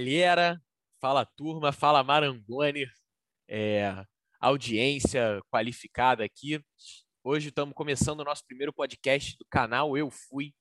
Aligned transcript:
Galera, 0.00 0.58
fala 0.98 1.26
turma, 1.26 1.72
fala 1.72 2.02
Marangoni, 2.02 2.86
é, 3.46 4.02
audiência 4.40 5.42
qualificada 5.50 6.24
aqui. 6.24 6.58
Hoje 7.22 7.50
estamos 7.50 7.74
começando 7.74 8.20
o 8.20 8.24
nosso 8.24 8.42
primeiro 8.46 8.72
podcast 8.72 9.36
do 9.36 9.44
canal 9.50 9.98
Eu 9.98 10.10
Fui, 10.10 10.54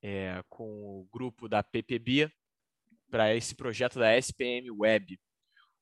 é, 0.00 0.40
com 0.48 1.00
o 1.00 1.08
grupo 1.12 1.48
da 1.48 1.64
PPB, 1.64 2.30
para 3.10 3.34
esse 3.34 3.56
projeto 3.56 3.98
da 3.98 4.16
SPM 4.16 4.70
Web. 4.70 5.18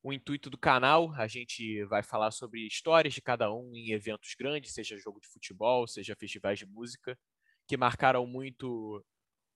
O 0.02 0.10
intuito 0.10 0.48
do 0.48 0.56
canal, 0.56 1.12
a 1.12 1.28
gente 1.28 1.84
vai 1.84 2.02
falar 2.02 2.30
sobre 2.30 2.66
histórias 2.66 3.12
de 3.12 3.20
cada 3.20 3.52
um 3.52 3.70
em 3.76 3.92
eventos 3.92 4.34
grandes, 4.34 4.72
seja 4.72 4.96
jogo 4.96 5.20
de 5.20 5.28
futebol, 5.28 5.86
seja 5.86 6.16
festivais 6.16 6.58
de 6.58 6.64
música, 6.64 7.18
que 7.66 7.76
marcaram 7.76 8.26
muito 8.26 9.04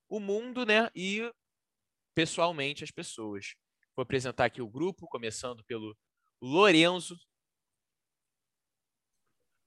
o 0.07 0.21
mundo, 0.21 0.67
né? 0.67 0.91
E 0.95 1.33
pessoalmente 2.15 2.84
as 2.84 2.91
pessoas. 2.91 3.55
Vou 3.95 4.02
apresentar 4.02 4.47
aqui 4.47 4.62
o 4.62 4.69
grupo, 4.69 5.07
começando 5.07 5.65
pelo 5.65 5.97
Lorenzo. 6.41 7.19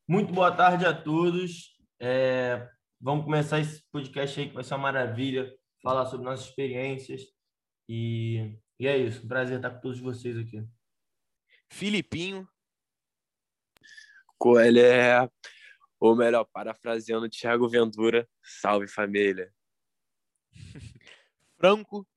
Muito 0.08 0.33
boa 0.33 0.55
tarde 0.55 0.86
a 0.86 0.94
todos. 0.94 1.75
É, 2.00 2.70
vamos 3.00 3.25
começar 3.25 3.59
esse 3.59 3.83
podcast 3.92 4.39
aí 4.39 4.47
que 4.50 4.55
vai 4.55 4.64
ser 4.64 4.73
uma 4.73 4.83
maravilha, 4.83 5.55
falar 5.81 6.05
sobre 6.05 6.25
nossas 6.25 6.47
experiências. 6.47 7.23
E, 7.88 8.59
e 8.80 8.88
é 8.88 8.98
isso, 8.98 9.23
um 9.23 9.27
prazer 9.27 9.58
estar 9.58 9.72
com 9.72 9.81
todos 9.81 10.00
vocês 10.00 10.38
aqui. 10.38 10.64
Filipinho. 11.72 12.48
Coelho 14.38 14.81
ou 16.00 16.16
melhor, 16.16 16.45
parafraseando 16.45 17.30
Thiago 17.30 17.67
Ventura, 17.67 18.30
salve 18.44 18.88
família. 18.88 19.52
Franco. 21.58 22.08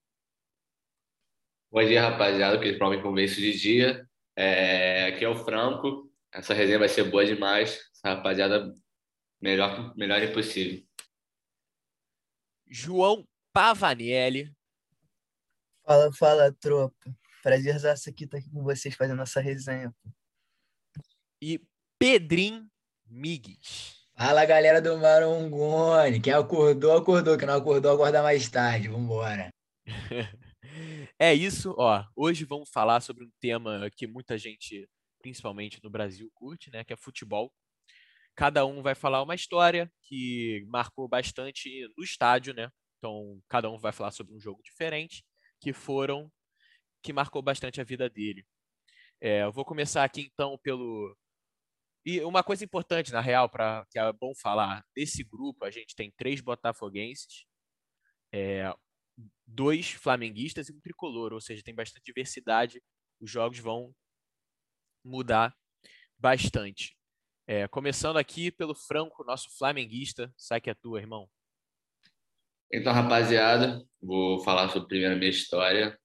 Bom 1.70 1.84
dia, 1.84 2.00
rapaziada, 2.00 2.58
que 2.58 2.72
provavelmente 2.72 3.02
vão 3.02 3.14
ver 3.14 3.24
isso 3.24 3.41
de 3.42 3.52
dia. 3.52 4.08
É, 4.34 5.05
aqui 5.08 5.22
é 5.22 5.28
o 5.28 5.36
Franco. 5.36 6.10
Essa 6.33 6.55
resenha 6.55 6.78
vai 6.78 6.88
ser 6.88 7.05
boa 7.05 7.27
demais. 7.27 7.78
Essa 7.92 8.14
rapaziada, 8.14 8.72
melhor, 9.38 9.94
melhor 9.94 10.22
impossível. 10.22 10.83
João 12.66 13.22
Pavanelli. 13.52 14.50
Fala, 15.84 16.12
fala, 16.14 16.52
tropa. 16.52 17.14
Prazerzaço 17.42 18.08
aqui 18.08 18.25
estar 18.25 18.38
aqui 18.38 18.50
com 18.50 18.62
vocês 18.62 18.94
fazendo 18.94 19.20
essa 19.20 19.41
resenha. 19.41 19.94
E 21.42 21.60
Pedrinho 21.98 22.66
Migues. 23.06 24.08
Fala, 24.16 24.47
galera 24.47 24.80
do 24.80 24.97
Marongone. 24.97 26.19
Quem 26.19 26.32
acordou, 26.32 26.97
acordou. 26.97 27.36
Quem 27.36 27.47
não 27.47 27.56
acordou, 27.56 27.92
acorda 27.92 28.22
mais 28.22 28.48
tarde. 28.48 28.88
Vambora. 28.88 29.50
É 31.19 31.34
isso, 31.34 31.74
ó. 31.77 32.05
Hoje 32.14 32.44
vamos 32.44 32.70
falar 32.70 33.00
sobre 33.00 33.24
um 33.24 33.30
tema 33.41 33.91
que 33.97 34.06
muita 34.06 34.38
gente, 34.38 34.88
principalmente 35.20 35.83
no 35.83 35.91
Brasil, 35.91 36.30
curte, 36.34 36.70
né? 36.70 36.84
Que 36.84 36.92
é 36.92 36.97
futebol. 36.97 37.52
Cada 38.36 38.66
um 38.66 38.82
vai 38.82 38.94
falar 38.94 39.22
uma 39.22 39.34
história 39.34 39.91
que 40.03 40.65
marcou 40.69 41.09
bastante 41.09 41.88
no 41.97 42.04
estádio, 42.04 42.54
né? 42.54 42.70
Então, 42.98 43.41
cada 43.48 43.70
um 43.70 43.78
vai 43.78 43.93
falar 43.93 44.12
sobre 44.12 44.34
um 44.34 44.41
jogo 44.41 44.62
diferente 44.62 45.25
que 45.60 45.72
foram 45.72 46.31
que 47.03 47.12
marcou 47.12 47.43
bastante 47.43 47.81
a 47.81 47.84
vida 47.84 48.10
dele. 48.10 48.47
É, 49.20 49.43
eu 49.44 49.53
vou 49.53 49.64
começar 49.64 50.04
aqui 50.04 50.22
então 50.32 50.59
pelo 50.62 51.16
e 52.06 52.20
uma 52.22 52.43
coisa 52.44 52.64
importante 52.64 53.12
na 53.12 53.20
real 53.20 53.48
para 53.48 53.87
que 53.91 53.98
é 53.98 54.12
bom 54.12 54.34
falar 54.34 54.84
desse 54.97 55.25
grupo 55.25 55.64
a 55.64 55.70
gente 55.70 55.94
tem 55.97 56.12
três 56.16 56.41
botafoguenses, 56.41 57.47
é, 58.32 58.72
dois 59.47 59.91
flamenguistas 59.91 60.69
e 60.69 60.73
um 60.73 60.81
tricolor, 60.81 61.33
ou 61.33 61.41
seja, 61.41 61.62
tem 61.62 61.75
bastante 61.75 62.05
diversidade. 62.05 62.83
Os 63.21 63.31
jogos 63.31 63.59
vão 63.59 63.95
mudar 65.05 65.55
bastante. 66.19 66.97
É, 67.47 67.67
começando 67.67 68.19
aqui 68.19 68.51
pelo 68.51 68.75
Franco, 68.75 69.25
nosso 69.25 69.49
flamenguista. 69.56 70.33
Sai 70.37 70.61
que 70.61 70.71
é 70.71 70.75
tua, 70.75 71.01
irmão. 71.01 71.29
Então, 72.73 72.93
rapaziada, 72.93 73.83
vou 74.01 74.45
falar 74.45 74.69
sobre 74.69 74.89
primeiro 74.89 75.17
minha 75.17 75.31
história. 75.31 75.99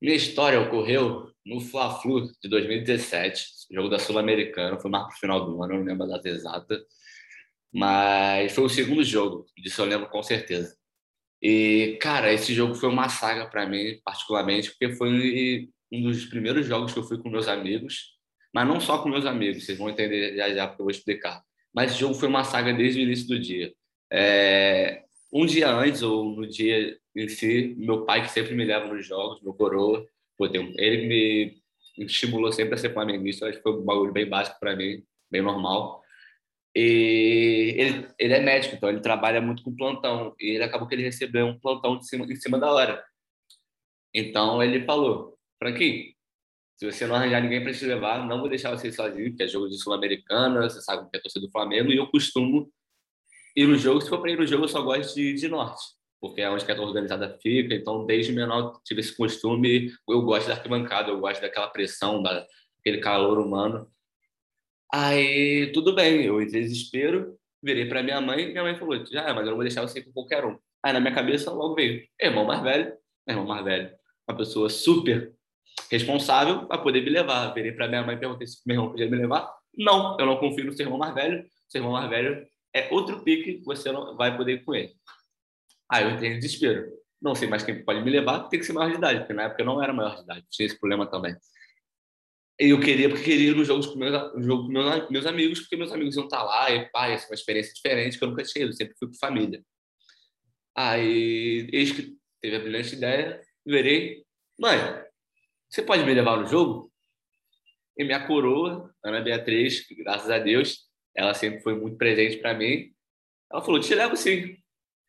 Minha 0.00 0.16
história 0.16 0.60
ocorreu 0.60 1.30
no 1.44 1.60
Fla-Flu 1.60 2.32
de 2.42 2.48
2017, 2.48 3.46
jogo 3.70 3.88
da 3.88 3.98
Sul-Americana, 3.98 4.80
foi 4.80 4.90
mais 4.90 5.06
pro 5.06 5.16
final 5.16 5.44
do 5.44 5.62
ano, 5.62 5.74
não 5.74 5.84
lembro 5.84 6.04
a 6.04 6.16
data 6.16 6.28
exata, 6.28 6.82
mas 7.72 8.52
foi 8.52 8.64
o 8.64 8.68
segundo 8.68 9.04
jogo, 9.04 9.46
disso 9.58 9.82
eu 9.82 9.86
lembro 9.86 10.08
com 10.08 10.22
certeza. 10.22 10.76
E, 11.44 11.98
cara, 12.00 12.32
esse 12.32 12.54
jogo 12.54 12.74
foi 12.74 12.88
uma 12.88 13.10
saga 13.10 13.46
para 13.46 13.66
mim, 13.68 14.00
particularmente, 14.02 14.70
porque 14.70 14.96
foi 14.96 15.68
um 15.92 16.02
dos 16.02 16.24
primeiros 16.24 16.66
jogos 16.66 16.94
que 16.94 16.98
eu 16.98 17.04
fui 17.04 17.18
com 17.18 17.28
meus 17.28 17.48
amigos, 17.48 18.14
mas 18.54 18.66
não 18.66 18.80
só 18.80 19.02
com 19.02 19.10
meus 19.10 19.26
amigos, 19.26 19.62
vocês 19.62 19.76
vão 19.76 19.90
entender 19.90 20.34
já 20.34 20.54
já 20.54 20.66
porque 20.66 20.80
eu 20.80 20.86
vou 20.86 20.90
explicar. 20.90 21.42
Mas 21.74 21.90
esse 21.90 22.00
jogo 22.00 22.14
foi 22.14 22.28
uma 22.28 22.44
saga 22.44 22.72
desde 22.72 22.98
o 22.98 23.02
início 23.02 23.28
do 23.28 23.38
dia. 23.38 23.74
É, 24.10 25.02
um 25.30 25.44
dia 25.44 25.68
antes, 25.70 26.00
ou 26.00 26.34
no 26.34 26.46
dia 26.48 26.96
em 27.14 27.28
si, 27.28 27.74
meu 27.76 28.06
pai, 28.06 28.22
que 28.22 28.30
sempre 28.30 28.54
me 28.54 28.64
leva 28.64 28.86
nos 28.86 29.06
jogos, 29.06 29.42
meu 29.42 29.52
coroa, 29.52 30.06
ele 30.78 31.06
me 31.06 31.62
estimulou 31.98 32.52
sempre 32.52 32.74
a 32.74 32.78
ser 32.78 32.94
flamenguista, 32.94 33.46
acho 33.46 33.58
que 33.58 33.62
foi 33.62 33.72
um 33.72 33.84
bagulho 33.84 34.14
bem 34.14 34.26
básico 34.26 34.58
para 34.58 34.74
mim, 34.74 35.02
bem 35.30 35.42
normal. 35.42 36.02
E 36.76 37.74
ele, 37.78 38.08
ele 38.18 38.34
é 38.34 38.40
médico, 38.40 38.74
então 38.74 38.88
ele 38.88 39.00
trabalha 39.00 39.40
muito 39.40 39.62
com 39.62 39.74
plantão. 39.74 40.34
E 40.40 40.56
ele 40.56 40.64
acabou 40.64 40.88
que 40.88 40.94
ele 40.94 41.04
recebeu 41.04 41.46
um 41.46 41.58
plantão 41.58 41.98
de 41.98 42.06
cima, 42.06 42.24
em 42.24 42.36
cima 42.36 42.58
da 42.58 42.70
hora. 42.72 43.04
Então 44.12 44.62
ele 44.62 44.84
falou: 44.84 45.38
Franquinho, 45.58 46.14
se 46.76 46.86
você 46.86 47.06
não 47.06 47.14
arranjar 47.14 47.40
ninguém 47.40 47.62
para 47.62 47.72
te 47.72 47.84
levar, 47.84 48.26
não 48.26 48.40
vou 48.40 48.48
deixar 48.48 48.70
você 48.70 48.90
sozinho, 48.92 49.30
porque 49.30 49.44
é 49.44 49.48
jogo 49.48 49.68
de 49.68 49.78
Sul-Americana, 49.78 50.62
você 50.62 50.80
sabe 50.80 51.08
que 51.08 51.16
é 51.16 51.20
torcida 51.20 51.46
do 51.46 51.52
Flamengo, 51.52 51.92
e 51.92 51.96
eu 51.96 52.08
costumo 52.08 52.70
ir 53.56 53.66
no 53.66 53.76
jogo. 53.76 54.00
Se 54.00 54.08
for 54.08 54.20
para 54.20 54.32
ir 54.32 54.38
no 54.38 54.46
jogo, 54.46 54.64
eu 54.64 54.68
só 54.68 54.82
gosto 54.82 55.14
de, 55.14 55.34
de 55.34 55.48
norte, 55.48 55.82
porque 56.20 56.40
é 56.40 56.50
onde 56.50 56.70
a 56.70 56.82
organizada 56.82 57.38
fica. 57.40 57.74
Então, 57.74 58.04
desde 58.04 58.32
menor, 58.32 58.80
tive 58.84 59.00
esse 59.00 59.16
costume. 59.16 59.92
Eu 60.08 60.22
gosto 60.22 60.48
da 60.48 60.54
arquibancada, 60.54 61.10
eu 61.10 61.20
gosto 61.20 61.40
daquela 61.40 61.68
pressão, 61.68 62.22
daquele 62.22 62.98
calor 62.98 63.38
humano. 63.38 63.88
Aí, 64.96 65.72
tudo 65.72 65.92
bem, 65.92 66.22
eu 66.22 66.40
entrei 66.40 66.62
em 66.62 66.64
desespero, 66.66 67.36
virei 67.60 67.84
para 67.88 68.00
minha 68.00 68.20
mãe, 68.20 68.46
minha 68.46 68.62
mãe 68.62 68.78
falou: 68.78 69.04
já, 69.04 69.34
mas 69.34 69.38
eu 69.38 69.46
não 69.46 69.54
vou 69.54 69.64
deixar 69.64 69.82
você 69.82 70.00
com 70.00 70.12
qualquer 70.12 70.44
um. 70.44 70.56
Aí, 70.84 70.92
na 70.92 71.00
minha 71.00 71.12
cabeça, 71.12 71.50
logo 71.50 71.74
veio: 71.74 72.06
irmão 72.22 72.44
mais 72.44 72.62
velho, 72.62 72.96
irmão 73.28 73.44
mais 73.44 73.64
velho, 73.64 73.90
uma 74.28 74.38
pessoa 74.38 74.70
super 74.70 75.34
responsável 75.90 76.68
para 76.68 76.78
poder 76.78 77.00
me 77.00 77.10
levar. 77.10 77.52
Virei 77.52 77.72
para 77.72 77.88
minha 77.88 78.04
mãe 78.04 78.14
e 78.14 78.20
perguntei 78.20 78.46
se 78.46 78.60
meu 78.64 78.76
irmão 78.76 78.90
podia 78.90 79.10
me 79.10 79.16
levar. 79.16 79.52
Não, 79.76 80.16
eu 80.16 80.26
não 80.26 80.36
confio 80.36 80.64
no 80.64 80.72
seu 80.72 80.86
irmão 80.86 80.98
mais 81.00 81.12
velho. 81.12 81.44
Seu 81.68 81.80
irmão 81.80 81.92
mais 81.92 82.08
velho 82.08 82.46
é 82.72 82.88
outro 82.92 83.20
pique, 83.24 83.64
você 83.64 83.90
não 83.90 84.16
vai 84.16 84.36
poder 84.36 84.52
ir 84.52 84.64
com 84.64 84.76
ele. 84.76 84.92
Aí 85.90 86.04
eu 86.04 86.10
entrei 86.10 86.30
em 86.30 86.38
desespero. 86.38 86.86
Não 87.20 87.34
sei 87.34 87.48
mais 87.48 87.64
quem 87.64 87.84
pode 87.84 88.00
me 88.00 88.12
levar, 88.12 88.44
tem 88.44 88.60
que 88.60 88.66
ser 88.66 88.72
maior 88.72 88.90
de 88.90 88.98
idade, 88.98 89.18
porque 89.20 89.32
na 89.32 89.44
época 89.44 89.60
eu 89.60 89.66
não 89.66 89.82
era 89.82 89.92
maior 89.92 90.14
de 90.14 90.22
idade, 90.22 90.46
tinha 90.52 90.66
esse 90.66 90.78
problema 90.78 91.04
também 91.04 91.34
eu 92.58 92.80
queria, 92.80 93.08
porque 93.08 93.24
queria 93.24 93.50
ir 93.50 93.56
no 93.56 93.64
jogo 93.64 93.86
com 93.86 93.98
meus, 93.98 94.44
jogo 94.44 94.66
com 94.66 95.12
meus, 95.12 95.26
amigos, 95.26 95.60
porque 95.60 95.76
meus 95.76 95.92
amigos 95.92 96.14
iam 96.14 96.24
estar 96.24 96.42
lá, 96.42 96.70
e 96.70 96.88
pá, 96.90 97.08
ia 97.08 97.18
ser 97.18 97.26
uma 97.28 97.34
experiência 97.34 97.72
diferente 97.74 98.18
que 98.18 98.24
eu 98.24 98.28
nunca 98.28 98.44
tinha 98.44 98.64
ido, 98.64 98.74
sempre 98.74 98.94
fui 98.96 99.08
com 99.08 99.14
família. 99.14 99.62
Aí, 100.76 101.68
eis 101.72 101.92
que 101.92 102.16
teve 102.40 102.56
a 102.56 102.60
brilhante 102.60 102.94
ideia, 102.94 103.40
verei, 103.66 104.24
mãe, 104.58 104.78
você 105.68 105.82
pode 105.82 106.04
me 106.04 106.14
levar 106.14 106.36
no 106.38 106.46
jogo? 106.46 106.92
E 107.96 108.04
minha 108.04 108.26
coroa, 108.26 108.92
Ana 109.04 109.20
Beatriz, 109.20 109.84
graças 109.98 110.30
a 110.30 110.38
Deus, 110.38 110.88
ela 111.14 111.34
sempre 111.34 111.60
foi 111.60 111.74
muito 111.74 111.96
presente 111.96 112.38
para 112.38 112.54
mim. 112.54 112.92
Ela 113.50 113.62
falou: 113.62 113.80
te 113.80 113.94
levo 113.94 114.16
sim, 114.16 114.56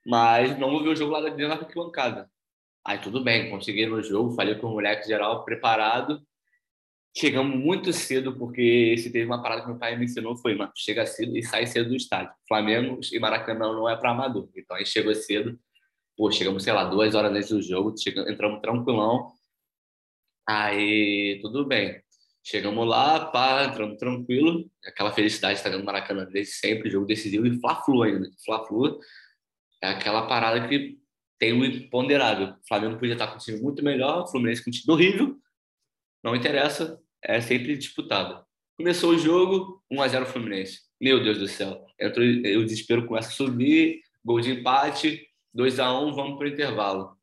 mas 0.06 0.57
não 0.59 0.69
vou 0.69 0.83
ver 0.83 0.89
o 0.89 0.95
jogo 0.95 1.13
lá 1.13 1.21
dentro 1.21 1.47
da 1.47 1.56
arquibancada. 1.56 2.30
Aí 2.86 3.00
tudo 3.00 3.24
bem, 3.24 3.50
consegui 3.50 3.88
no 3.88 4.03
jogo, 4.03 4.36
falei 4.36 4.56
com 4.56 4.68
o 4.68 4.74
moleque 4.74 5.07
geral 5.07 5.44
preparado 5.44 6.21
chegamos 7.17 7.57
muito 7.57 7.94
cedo, 7.94 8.35
porque 8.38 8.97
se 8.97 9.12
teve 9.12 9.25
uma 9.25 9.41
parada 9.41 9.62
que 9.62 9.67
meu 9.67 9.79
pai 9.79 9.97
me 9.97 10.06
ensinou 10.06 10.35
foi, 10.35 10.53
mano, 10.56 10.71
chega 10.75 11.06
cedo 11.06 11.35
e 11.38 11.44
sai 11.44 11.65
cedo 11.65 11.89
do 11.89 11.95
estádio. 11.95 12.33
Flamengo 12.47 13.00
e 13.12 13.19
Maracanã 13.19 13.71
não 13.71 13.89
é 13.89 13.95
para 13.95 14.12
amador. 14.12 14.50
Então 14.56 14.75
aí 14.75 14.85
chegou 14.85 15.15
cedo, 15.15 15.57
pô, 16.17 16.29
chegamos, 16.31 16.63
sei 16.63 16.73
lá, 16.73 16.83
duas 16.83 17.15
horas 17.15 17.31
antes 17.31 17.50
do 17.50 17.62
jogo, 17.62 17.95
chegamos, 17.97 18.29
entramos 18.29 18.62
tranquilão. 18.62 19.31
Aí, 20.47 21.39
tudo 21.41 21.65
bem. 21.65 22.01
Chegamos 22.44 22.88
lá, 22.88 23.25
pá, 23.31 23.65
entramos 23.65 23.97
tranquilo. 23.97 24.69
Aquela 24.85 25.11
felicidade 25.11 25.63
dentro 25.63 25.79
do 25.79 25.85
Maracanã 25.85 26.25
desde 26.25 26.53
sempre, 26.53 26.89
jogo 26.89 27.07
decisivo 27.07 27.47
e 27.47 27.59
Fla-Flu 27.59 28.03
ainda. 28.03 28.29
Fla-Flu 28.45 29.00
é 29.81 29.88
aquela 29.88 30.27
parada 30.27 30.68
que 30.68 31.00
tem 31.39 31.53
o 31.53 31.65
imponderável. 31.65 32.50
O 32.50 32.68
Flamengo 32.68 33.00
podia 33.00 33.13
estar 33.13 33.27
com 33.27 33.35
um 33.35 33.39
time 33.39 33.59
muito 33.61 33.83
melhor, 33.83 34.23
o 34.23 34.27
Fluminense 34.27 34.63
com 34.63 34.69
um 34.69 34.73
time 34.73 34.94
horrível. 34.94 35.39
Não 36.23 36.35
interessa, 36.35 37.00
é 37.27 37.42
sempre 37.42 37.75
disputado. 37.75 38.44
Começou 38.77 39.12
o 39.12 39.18
jogo, 39.18 39.83
1 39.89 40.01
a 40.01 40.07
0 40.07 40.25
Fluminense. 40.25 40.81
Meu 41.01 41.24
Deus 41.24 41.39
do 41.39 41.48
céu. 41.48 41.86
Entrou, 42.00 42.25
o 42.25 42.66
desespero 42.66 43.07
começa 43.07 43.30
a 43.30 43.31
subir, 43.31 44.01
gol 44.24 44.39
de 44.39 44.51
empate, 44.51 45.25
2 45.54 45.80
a 45.80 45.98
1 46.00 46.13
vamos 46.13 46.38
para 46.38 46.48
o 46.48 46.50
intervalo. 46.50 47.16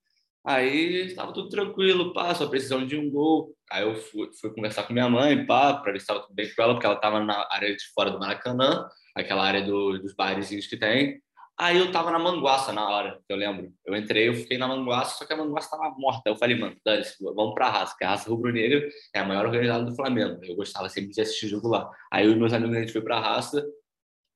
Aí 0.44 1.06
estava 1.06 1.32
tudo 1.32 1.48
tranquilo, 1.48 2.12
pá, 2.12 2.34
só 2.34 2.48
precisando 2.48 2.86
de 2.86 2.96
um 2.96 3.08
gol. 3.10 3.54
Aí 3.70 3.84
eu 3.84 3.94
fui, 3.94 4.28
fui 4.32 4.50
conversar 4.52 4.82
com 4.82 4.92
minha 4.92 5.08
mãe, 5.08 5.46
pá, 5.46 5.74
para 5.74 5.92
ver 5.92 5.98
se 5.98 6.04
estava 6.04 6.20
tudo 6.20 6.34
bem 6.34 6.52
com 6.52 6.62
ela, 6.62 6.74
porque 6.74 6.86
ela 6.86 6.96
estava 6.96 7.20
na 7.20 7.46
área 7.50 7.74
de 7.74 7.84
fora 7.94 8.10
do 8.10 8.18
Maracanã, 8.18 8.88
aquela 9.14 9.44
área 9.44 9.62
do, 9.62 9.98
dos 9.98 10.14
barezinhos 10.14 10.66
que 10.66 10.76
tem. 10.76 11.22
Aí 11.62 11.78
eu 11.78 11.92
tava 11.92 12.10
na 12.10 12.18
Manguaça 12.18 12.72
na 12.72 12.88
hora, 12.90 13.22
eu 13.28 13.36
lembro. 13.36 13.72
Eu 13.86 13.94
entrei, 13.94 14.28
eu 14.28 14.34
fiquei 14.34 14.58
na 14.58 14.66
Manguaça, 14.66 15.16
só 15.16 15.24
que 15.24 15.32
a 15.32 15.36
Manguaça 15.36 15.70
tava 15.70 15.94
morta. 15.96 16.28
Eu 16.28 16.34
falei, 16.34 16.58
mano, 16.58 16.76
dane 16.84 17.04
vamos 17.20 17.54
pra 17.54 17.70
raça, 17.70 17.94
que 17.96 18.02
a 18.02 18.08
raça 18.08 18.28
rubro-negra 18.28 18.88
é 19.14 19.20
a 19.20 19.24
maior 19.24 19.46
organizada 19.46 19.84
do 19.84 19.94
Flamengo. 19.94 20.42
Eu 20.42 20.56
gostava 20.56 20.88
sempre 20.88 21.12
de 21.12 21.20
assistir 21.20 21.46
jogo 21.46 21.68
lá. 21.68 21.88
Aí 22.12 22.28
e 22.28 22.34
meus 22.34 22.52
amigos, 22.52 22.76
a 22.76 22.80
gente 22.80 22.90
foi 22.90 23.00
pra 23.00 23.20
raça, 23.20 23.64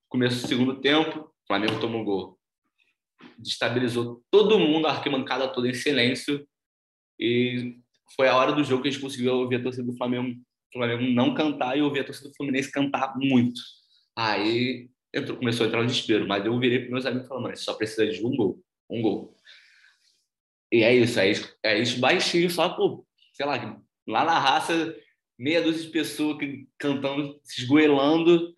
começou 0.09 0.45
o 0.45 0.49
segundo 0.49 0.81
tempo, 0.81 1.19
o 1.19 1.47
Flamengo 1.49 1.81
tomou 1.81 2.03
um 2.03 2.05
gol. 2.05 2.39
Destabilizou 3.37 4.23
todo 4.31 4.61
mundo, 4.61 4.87
a 4.87 4.93
arquibancada 4.93 5.49
toda 5.49 5.69
em 5.69 5.75
silêncio. 5.75 6.47
E 7.19 7.77
foi 8.15 8.29
a 8.29 8.37
hora 8.37 8.53
do 8.53 8.63
jogo 8.63 8.83
que 8.83 8.89
a 8.89 8.93
gente 8.93 9.03
conseguiu 9.03 9.35
ouvir 9.35 9.57
a 9.57 9.63
torcida 9.65 9.85
do 9.85 9.97
Flamengo, 9.97 10.41
Flamengo 10.73 11.03
não 11.03 11.35
cantar 11.35 11.77
e 11.77 11.83
ouvir 11.83 12.01
a 12.01 12.05
torcida 12.05 12.29
do 12.29 12.37
Fluminense 12.37 12.71
cantar 12.71 13.19
muito. 13.19 13.61
Aí 14.17 14.89
entrou, 15.17 15.39
começou 15.39 15.65
a 15.65 15.67
entrar 15.69 15.81
no 15.81 15.87
desespero, 15.87 16.27
mas 16.27 16.45
eu 16.45 16.59
virei 16.59 16.81
para 16.81 16.91
meus 16.91 17.07
amigos 17.07 17.29
falando, 17.29 17.45
mano, 17.45 17.57
só 17.57 17.75
precisa 17.75 18.07
de 18.07 18.25
um 18.25 18.37
gol, 18.37 18.63
um 18.91 19.03
gol. 19.03 19.35
E 20.73 20.83
é 20.83 20.95
isso, 20.95 21.19
aí, 21.19 21.33
é 21.63 21.79
isso 21.79 22.01
baixinho, 22.01 22.51
só, 22.51 22.69
pô, 22.71 23.07
sei 23.33 23.47
lá, 23.47 23.81
lá 24.07 24.25
na 24.25 24.39
raça, 24.39 24.95
meia 25.39 25.63
dúzia 25.63 25.85
de 25.85 25.91
pessoas 25.91 26.39
cantando, 26.79 27.39
se 27.43 27.63
esgoelando, 27.63 28.55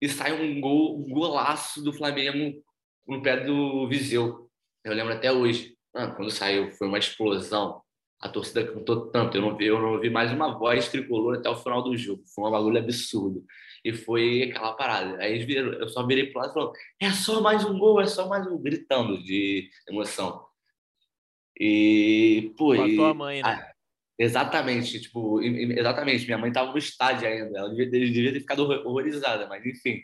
e 0.00 0.08
sai 0.08 0.32
um 0.32 0.60
gol, 0.60 1.00
um 1.00 1.08
golaço 1.08 1.82
do 1.82 1.92
Flamengo 1.92 2.62
no 3.06 3.22
pé 3.22 3.44
do 3.44 3.88
Viseu. 3.88 4.50
Eu 4.84 4.94
lembro 4.94 5.14
até 5.14 5.32
hoje. 5.32 5.74
Quando 5.92 6.30
saiu, 6.30 6.70
foi 6.72 6.86
uma 6.86 6.98
explosão. 6.98 7.80
A 8.20 8.28
torcida 8.28 8.66
cantou 8.66 9.10
tanto. 9.10 9.36
Eu 9.36 9.42
não 9.42 9.56
vi, 9.56 9.66
eu 9.66 9.80
não 9.80 9.94
ouvi 9.94 10.10
mais 10.10 10.30
uma 10.32 10.58
voz 10.58 10.88
tricolor 10.88 11.38
até 11.38 11.48
o 11.48 11.56
final 11.56 11.82
do 11.82 11.96
jogo. 11.96 12.22
Foi 12.34 12.46
um 12.46 12.50
bagulho 12.50 12.78
absurdo. 12.78 13.44
E 13.86 13.92
foi 13.92 14.42
aquela 14.42 14.72
parada. 14.72 15.16
Aí 15.22 15.44
viram, 15.44 15.72
eu 15.74 15.88
só 15.88 16.04
virei 16.04 16.26
pro 16.26 16.40
lado 16.40 16.50
e 16.50 16.54
falei, 16.54 16.72
é 17.02 17.10
só 17.12 17.40
mais 17.40 17.64
um 17.64 17.78
gol, 17.78 18.00
é 18.00 18.06
só 18.08 18.26
mais 18.26 18.44
um, 18.44 18.60
gritando 18.60 19.22
de 19.22 19.70
emoção. 19.88 20.44
E, 21.56 22.52
pô, 22.58 22.74
Com 22.74 22.82
a 22.82 22.88
e, 22.88 22.96
tua 22.96 23.14
mãe, 23.14 23.42
né? 23.44 23.48
ah, 23.48 23.72
exatamente, 24.18 25.00
tipo, 25.00 25.40
exatamente, 25.40 26.24
minha 26.24 26.36
mãe 26.36 26.50
tava 26.50 26.72
no 26.72 26.78
estádio 26.78 27.28
ainda, 27.28 27.56
ela 27.56 27.68
devia, 27.70 27.88
devia 27.88 28.32
ter 28.32 28.40
ficado 28.40 28.68
horrorizada, 28.84 29.46
mas 29.46 29.64
enfim. 29.64 30.02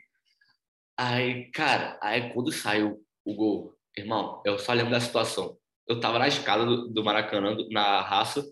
Aí, 0.96 1.50
cara, 1.50 1.98
aí 2.00 2.32
quando 2.32 2.52
saiu 2.52 3.04
o 3.24 3.34
gol, 3.34 3.74
irmão, 3.98 4.40
eu 4.46 4.60
só 4.60 4.72
lembro 4.74 4.92
da 4.92 5.00
situação. 5.00 5.58
Eu 5.88 5.98
tava 5.98 6.20
na 6.20 6.28
escada 6.28 6.64
do, 6.64 6.88
do 6.88 7.02
Maracanã, 7.02 7.56
na 7.72 8.00
raça, 8.00 8.46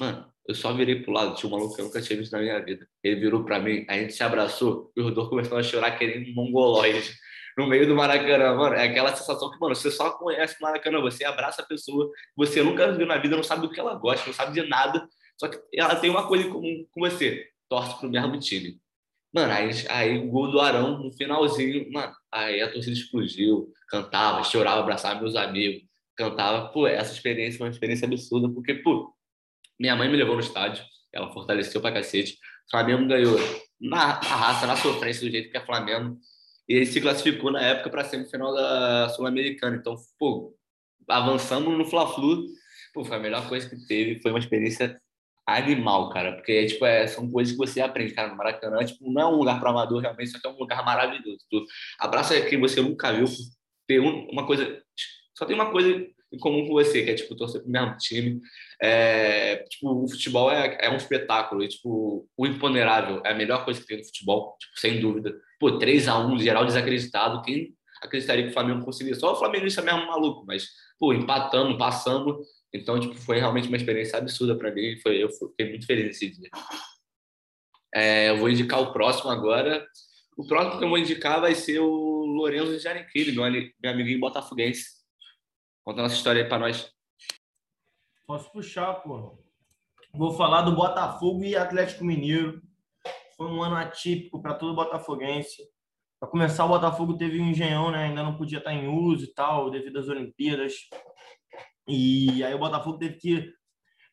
mano, 0.00 0.33
eu 0.46 0.54
só 0.54 0.72
virei 0.72 1.02
pro 1.02 1.12
lado, 1.12 1.34
tinha 1.34 1.48
um 1.48 1.56
maluco 1.56 1.74
que 1.74 1.80
eu 1.80 1.86
nunca 1.86 2.02
tinha 2.02 2.18
visto 2.18 2.32
na 2.32 2.40
minha 2.40 2.62
vida. 2.62 2.86
Ele 3.02 3.20
virou 3.20 3.44
para 3.44 3.58
mim, 3.58 3.84
a 3.88 3.94
gente 3.94 4.12
se 4.12 4.22
abraçou 4.22 4.92
e 4.96 5.00
o 5.00 5.04
Rodolfo 5.04 5.30
começou 5.30 5.56
a 5.56 5.62
chorar 5.62 5.92
querendo 5.92 6.30
um 6.30 6.34
mongoloide 6.34 7.14
no 7.56 7.66
meio 7.66 7.86
do 7.86 7.94
Maracanã, 7.94 8.54
mano. 8.54 8.74
É 8.74 8.84
aquela 8.84 9.14
sensação 9.16 9.50
que, 9.50 9.58
mano, 9.58 9.74
você 9.74 9.90
só 9.90 10.10
conhece 10.10 10.56
o 10.58 10.62
Maracanã, 10.62 11.00
você 11.00 11.24
abraça 11.24 11.62
a 11.62 11.66
pessoa, 11.66 12.10
você 12.36 12.62
nunca 12.62 12.92
viu 12.92 13.06
na 13.06 13.16
vida, 13.16 13.36
não 13.36 13.42
sabe 13.42 13.62
do 13.62 13.70
que 13.70 13.80
ela 13.80 13.94
gosta, 13.94 14.26
não 14.26 14.34
sabe 14.34 14.52
de 14.52 14.68
nada, 14.68 15.08
só 15.38 15.48
que 15.48 15.58
ela 15.74 15.96
tem 15.96 16.10
uma 16.10 16.26
coisa 16.26 16.46
em 16.46 16.50
comum 16.50 16.86
com 16.92 17.00
você, 17.00 17.46
torce 17.68 17.98
pro 17.98 18.10
mesmo 18.10 18.38
time. 18.38 18.78
Mano, 19.34 19.52
aí, 19.52 19.70
aí 19.88 20.18
o 20.18 20.28
gol 20.28 20.50
do 20.50 20.60
Arão 20.60 21.02
no 21.02 21.10
finalzinho, 21.12 21.90
mano, 21.90 22.12
aí 22.30 22.60
a 22.60 22.70
torcida 22.70 22.94
explodiu, 22.94 23.72
cantava, 23.88 24.44
chorava, 24.44 24.80
abraçava 24.80 25.20
meus 25.20 25.34
amigos, 25.34 25.82
cantava. 26.16 26.68
Pô, 26.68 26.86
essa 26.86 27.12
experiência 27.12 27.58
foi 27.58 27.66
uma 27.66 27.72
experiência 27.72 28.06
absurda, 28.06 28.48
porque, 28.48 28.74
pô, 28.74 29.12
minha 29.78 29.96
mãe 29.96 30.08
me 30.08 30.16
levou 30.16 30.34
no 30.34 30.40
estádio, 30.40 30.84
ela 31.12 31.32
fortaleceu 31.32 31.80
pra 31.80 31.92
cacete. 31.92 32.38
O 32.66 32.70
Flamengo 32.70 33.06
ganhou 33.06 33.36
na, 33.80 34.06
na 34.06 34.14
raça, 34.14 34.66
na 34.66 34.76
sofrência, 34.76 35.26
do 35.26 35.30
jeito 35.30 35.50
que 35.50 35.56
é 35.56 35.64
Flamengo. 35.64 36.18
E 36.68 36.74
ele 36.74 36.86
se 36.86 37.00
classificou 37.00 37.52
na 37.52 37.60
época 37.60 37.90
para 37.90 38.04
semifinal 38.04 38.54
da 38.54 39.08
Sul-Americana. 39.10 39.76
Então, 39.76 39.94
pô, 40.18 40.56
avançamos 41.08 41.76
no 41.76 41.84
Fla-Flu. 41.84 42.46
Pô, 42.92 43.04
foi 43.04 43.16
a 43.16 43.20
melhor 43.20 43.48
coisa 43.48 43.68
que 43.68 43.86
teve. 43.86 44.20
Foi 44.20 44.30
uma 44.30 44.38
experiência 44.38 44.98
animal, 45.46 46.08
cara. 46.10 46.32
Porque, 46.32 46.66
tipo, 46.66 46.86
é, 46.86 47.06
são 47.06 47.30
coisas 47.30 47.52
que 47.52 47.58
você 47.58 47.80
aprende, 47.80 48.14
cara, 48.14 48.28
no 48.28 48.36
Maracanã. 48.36 48.82
Tipo, 48.84 49.10
não 49.10 49.22
é 49.22 49.26
um 49.26 49.36
lugar 49.36 49.60
para 49.60 49.70
amador, 49.70 50.00
realmente, 50.00 50.30
só 50.30 50.40
que 50.40 50.46
é 50.46 50.50
um 50.50 50.58
lugar 50.58 50.84
maravilhoso. 50.84 51.44
Tu 51.50 51.64
abraça 51.98 52.40
quem 52.46 52.58
você 52.58 52.80
nunca 52.80 53.12
viu. 53.12 53.26
Ter 53.86 53.98
uma 53.98 54.46
coisa... 54.46 54.82
Só 55.36 55.44
tem 55.44 55.54
uma 55.54 55.70
coisa 55.70 55.90
em 56.32 56.38
comum 56.38 56.66
com 56.66 56.72
você, 56.72 57.04
que 57.04 57.10
é, 57.10 57.14
tipo, 57.14 57.36
torcer 57.36 57.60
pro 57.60 57.70
mesmo 57.70 57.96
time. 57.98 58.40
É, 58.86 59.64
tipo, 59.70 60.04
o 60.04 60.06
futebol 60.06 60.50
é, 60.50 60.76
é 60.78 60.90
um 60.90 60.96
espetáculo. 60.96 61.62
E, 61.62 61.68
tipo, 61.68 62.28
o 62.36 62.46
imponerável 62.46 63.22
é 63.24 63.30
a 63.32 63.34
melhor 63.34 63.64
coisa 63.64 63.80
que 63.80 63.86
tem 63.86 63.96
no 63.96 64.04
futebol, 64.04 64.58
tipo, 64.60 64.78
sem 64.78 65.00
dúvida. 65.00 65.34
Pô, 65.58 65.78
3x1, 65.78 66.38
geral 66.38 66.66
desacreditado. 66.66 67.40
Quem 67.40 67.74
acreditaria 68.02 68.44
que 68.44 68.50
o 68.50 68.52
Flamengo 68.52 68.84
conseguiria? 68.84 69.18
Só 69.18 69.32
o 69.32 69.46
é 69.46 69.50
mesmo 69.50 70.06
maluco, 70.06 70.44
mas, 70.46 70.68
pô, 70.98 71.14
empatando, 71.14 71.78
passando. 71.78 72.42
Então, 72.74 73.00
tipo, 73.00 73.14
foi 73.14 73.38
realmente 73.38 73.68
uma 73.68 73.76
experiência 73.78 74.18
absurda 74.18 74.54
para 74.54 74.70
mim. 74.70 74.98
Foi, 75.00 75.16
eu 75.16 75.30
fiquei 75.30 75.70
muito 75.70 75.86
feliz 75.86 76.04
nesse 76.04 76.28
dia. 76.28 76.50
É, 77.94 78.28
eu 78.28 78.36
vou 78.36 78.50
indicar 78.50 78.82
o 78.82 78.92
próximo 78.92 79.30
agora. 79.30 79.86
O 80.36 80.46
próximo 80.46 80.78
que 80.78 80.84
eu 80.84 80.90
vou 80.90 80.98
indicar 80.98 81.40
vai 81.40 81.54
ser 81.54 81.78
o 81.78 82.26
Lorenzo 82.26 82.78
Jariquini, 82.78 83.32
meu, 83.32 83.44
meu 83.50 83.90
amiguinho 83.90 84.20
botafoguense. 84.20 84.90
Conta 85.82 86.02
nossa 86.02 86.16
história 86.16 86.42
aí 86.42 86.48
para 86.50 86.58
nós. 86.58 86.93
Posso 88.26 88.50
puxar, 88.50 88.94
pô. 88.94 89.38
Vou 90.14 90.32
falar 90.32 90.62
do 90.62 90.74
Botafogo 90.74 91.44
e 91.44 91.54
Atlético 91.54 92.04
Mineiro. 92.04 92.62
Foi 93.36 93.46
um 93.46 93.62
ano 93.62 93.76
atípico 93.76 94.40
para 94.40 94.54
todo 94.54 94.74
botafoguense. 94.74 95.62
Para 96.18 96.30
começar, 96.30 96.64
o 96.64 96.68
Botafogo 96.68 97.18
teve 97.18 97.38
um 97.38 97.50
engenhão, 97.50 97.90
né? 97.90 98.04
Ainda 98.04 98.22
não 98.22 98.38
podia 98.38 98.58
estar 98.58 98.72
em 98.72 98.88
uso 98.88 99.24
e 99.24 99.34
tal, 99.34 99.70
devido 99.70 99.98
às 99.98 100.08
Olimpíadas. 100.08 100.72
E 101.86 102.42
aí 102.42 102.54
o 102.54 102.58
Botafogo 102.58 102.96
teve 102.96 103.16
que 103.16 103.52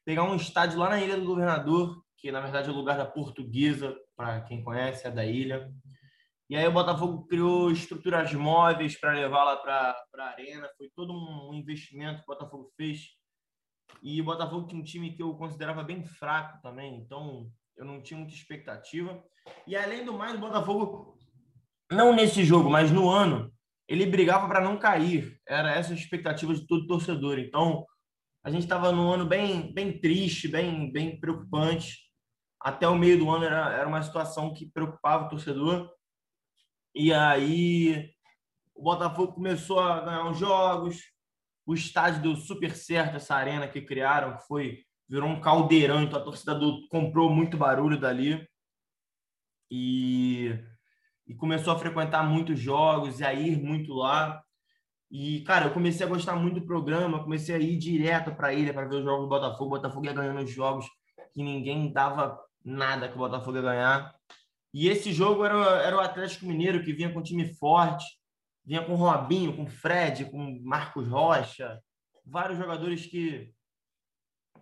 pegar 0.04 0.24
um 0.24 0.36
estádio 0.36 0.78
lá 0.78 0.90
na 0.90 1.00
Ilha 1.00 1.18
do 1.18 1.26
Governador, 1.26 2.04
que 2.18 2.32
na 2.34 2.42
verdade 2.42 2.68
é 2.68 2.72
o 2.72 2.76
lugar 2.76 2.98
da 2.98 3.06
Portuguesa, 3.06 3.96
para 4.16 4.42
quem 4.42 4.62
conhece, 4.62 5.08
é 5.08 5.12
da 5.12 5.26
ilha. 5.26 5.72
E 6.50 6.56
aí 6.58 6.68
o 6.68 6.74
Botafogo 6.74 7.26
criou 7.28 7.72
estruturas 7.72 8.34
móveis 8.34 9.00
para 9.00 9.14
levar 9.14 9.46
lá 9.46 9.56
para 9.56 9.96
a 10.18 10.24
arena. 10.26 10.68
Foi 10.78 10.90
todo 10.94 11.14
um 11.14 11.54
investimento 11.54 12.18
que 12.18 12.30
o 12.30 12.36
Botafogo 12.36 12.70
fez. 12.76 13.21
E 14.02 14.20
o 14.22 14.24
Botafogo 14.24 14.68
tinha 14.68 14.82
um 14.82 14.84
time 14.84 15.14
que 15.14 15.22
eu 15.22 15.34
considerava 15.36 15.84
bem 15.84 16.04
fraco 16.04 16.62
também, 16.62 16.98
então 16.98 17.52
eu 17.78 17.86
não 17.86 18.02
tinha 18.02 18.18
muita 18.18 18.34
expectativa. 18.34 19.24
E 19.66 19.76
além 19.76 20.06
do 20.06 20.14
mais, 20.14 20.36
o 20.36 20.40
Botafogo, 20.40 21.18
não 21.92 22.14
nesse 22.16 22.44
jogo, 22.44 22.70
mas 22.70 22.92
no 22.92 23.10
ano, 23.10 23.52
ele 23.88 24.06
brigava 24.06 24.48
para 24.48 24.62
não 24.62 24.78
cair. 24.78 25.40
Era 25.48 25.72
essa 25.72 25.92
a 25.92 25.96
expectativa 25.96 26.54
de 26.54 26.66
todo 26.66 26.88
torcedor. 26.88 27.38
Então, 27.40 27.86
a 28.44 28.50
gente 28.50 28.64
estava 28.64 28.92
num 28.92 29.12
ano 29.12 29.26
bem, 29.26 29.74
bem 29.74 30.00
triste, 30.00 30.48
bem, 30.48 30.92
bem 30.92 31.20
preocupante. 31.20 31.98
Até 32.60 32.88
o 32.88 32.98
meio 32.98 33.20
do 33.20 33.30
ano 33.30 33.46
era, 33.46 33.74
era 33.74 33.88
uma 33.88 34.02
situação 34.02 34.54
que 34.54 34.72
preocupava 34.72 35.26
o 35.26 35.30
torcedor. 35.30 35.92
E 36.96 37.14
aí 37.14 38.10
o 38.74 38.84
Botafogo 38.84 39.34
começou 39.34 39.80
a 39.80 40.00
ganhar 40.00 40.26
uns 40.26 40.38
jogos, 40.38 41.02
o 41.66 41.74
estádio 41.74 42.22
deu 42.22 42.36
super 42.36 42.76
certo, 42.76 43.18
essa 43.18 43.36
arena 43.36 43.68
que 43.68 43.82
criaram, 43.82 44.38
que 44.38 44.48
foi 44.48 44.80
virou 45.08 45.30
um 45.30 45.42
caldeirão, 45.42 46.02
então 46.02 46.18
a 46.18 46.24
torcida 46.24 46.56
do, 46.56 46.88
comprou 46.88 47.30
muito 47.30 47.58
barulho 47.58 48.00
dali. 48.00 48.48
E, 49.70 50.58
e 51.28 51.36
começou 51.36 51.74
a 51.74 51.80
frequentar 51.80 52.24
muitos 52.24 52.58
jogos 52.58 53.20
e 53.20 53.26
a 53.26 53.34
ir 53.34 53.62
muito 53.62 53.94
lá. 53.94 54.42
E, 55.12 55.42
cara, 55.42 55.66
eu 55.66 55.74
comecei 55.74 56.06
a 56.06 56.10
gostar 56.10 56.38
muito 56.38 56.62
do 56.62 56.66
programa, 56.66 57.22
comecei 57.22 57.54
a 57.54 57.60
ir 57.60 57.78
direto 57.78 58.34
para 58.34 58.48
a 58.48 58.54
ilha 58.54 58.74
para 58.74 58.88
ver 58.88 58.96
os 58.96 59.04
jogos 59.04 59.24
do 59.24 59.30
Botafogo. 59.30 59.66
O 59.66 59.70
Botafogo 59.78 60.06
ia 60.06 60.14
ganhando 60.14 60.42
os 60.42 60.50
jogos 60.50 60.86
que 61.34 61.44
ninguém 61.44 61.92
dava 61.92 62.40
nada 62.64 63.10
que 63.10 63.16
o 63.16 63.18
Botafogo 63.18 63.58
ia 63.58 63.64
ganhar. 63.64 64.16
E 64.74 64.88
esse 64.88 65.12
jogo 65.12 65.44
era, 65.44 65.58
era 65.82 65.98
o 65.98 66.00
Atlético 66.00 66.46
Mineiro, 66.46 66.82
que 66.84 66.94
vinha 66.94 67.12
com 67.12 67.20
um 67.20 67.24
time 67.24 67.54
forte, 67.56 68.06
vinha 68.66 68.84
com 68.84 68.96
Robinho, 68.96 69.56
com 69.56 69.68
Fred, 69.68 70.26
com 70.26 70.60
Marcos 70.64 71.08
Rocha, 71.08 71.82
vários 72.26 72.58
jogadores 72.58 73.06
que 73.06 73.54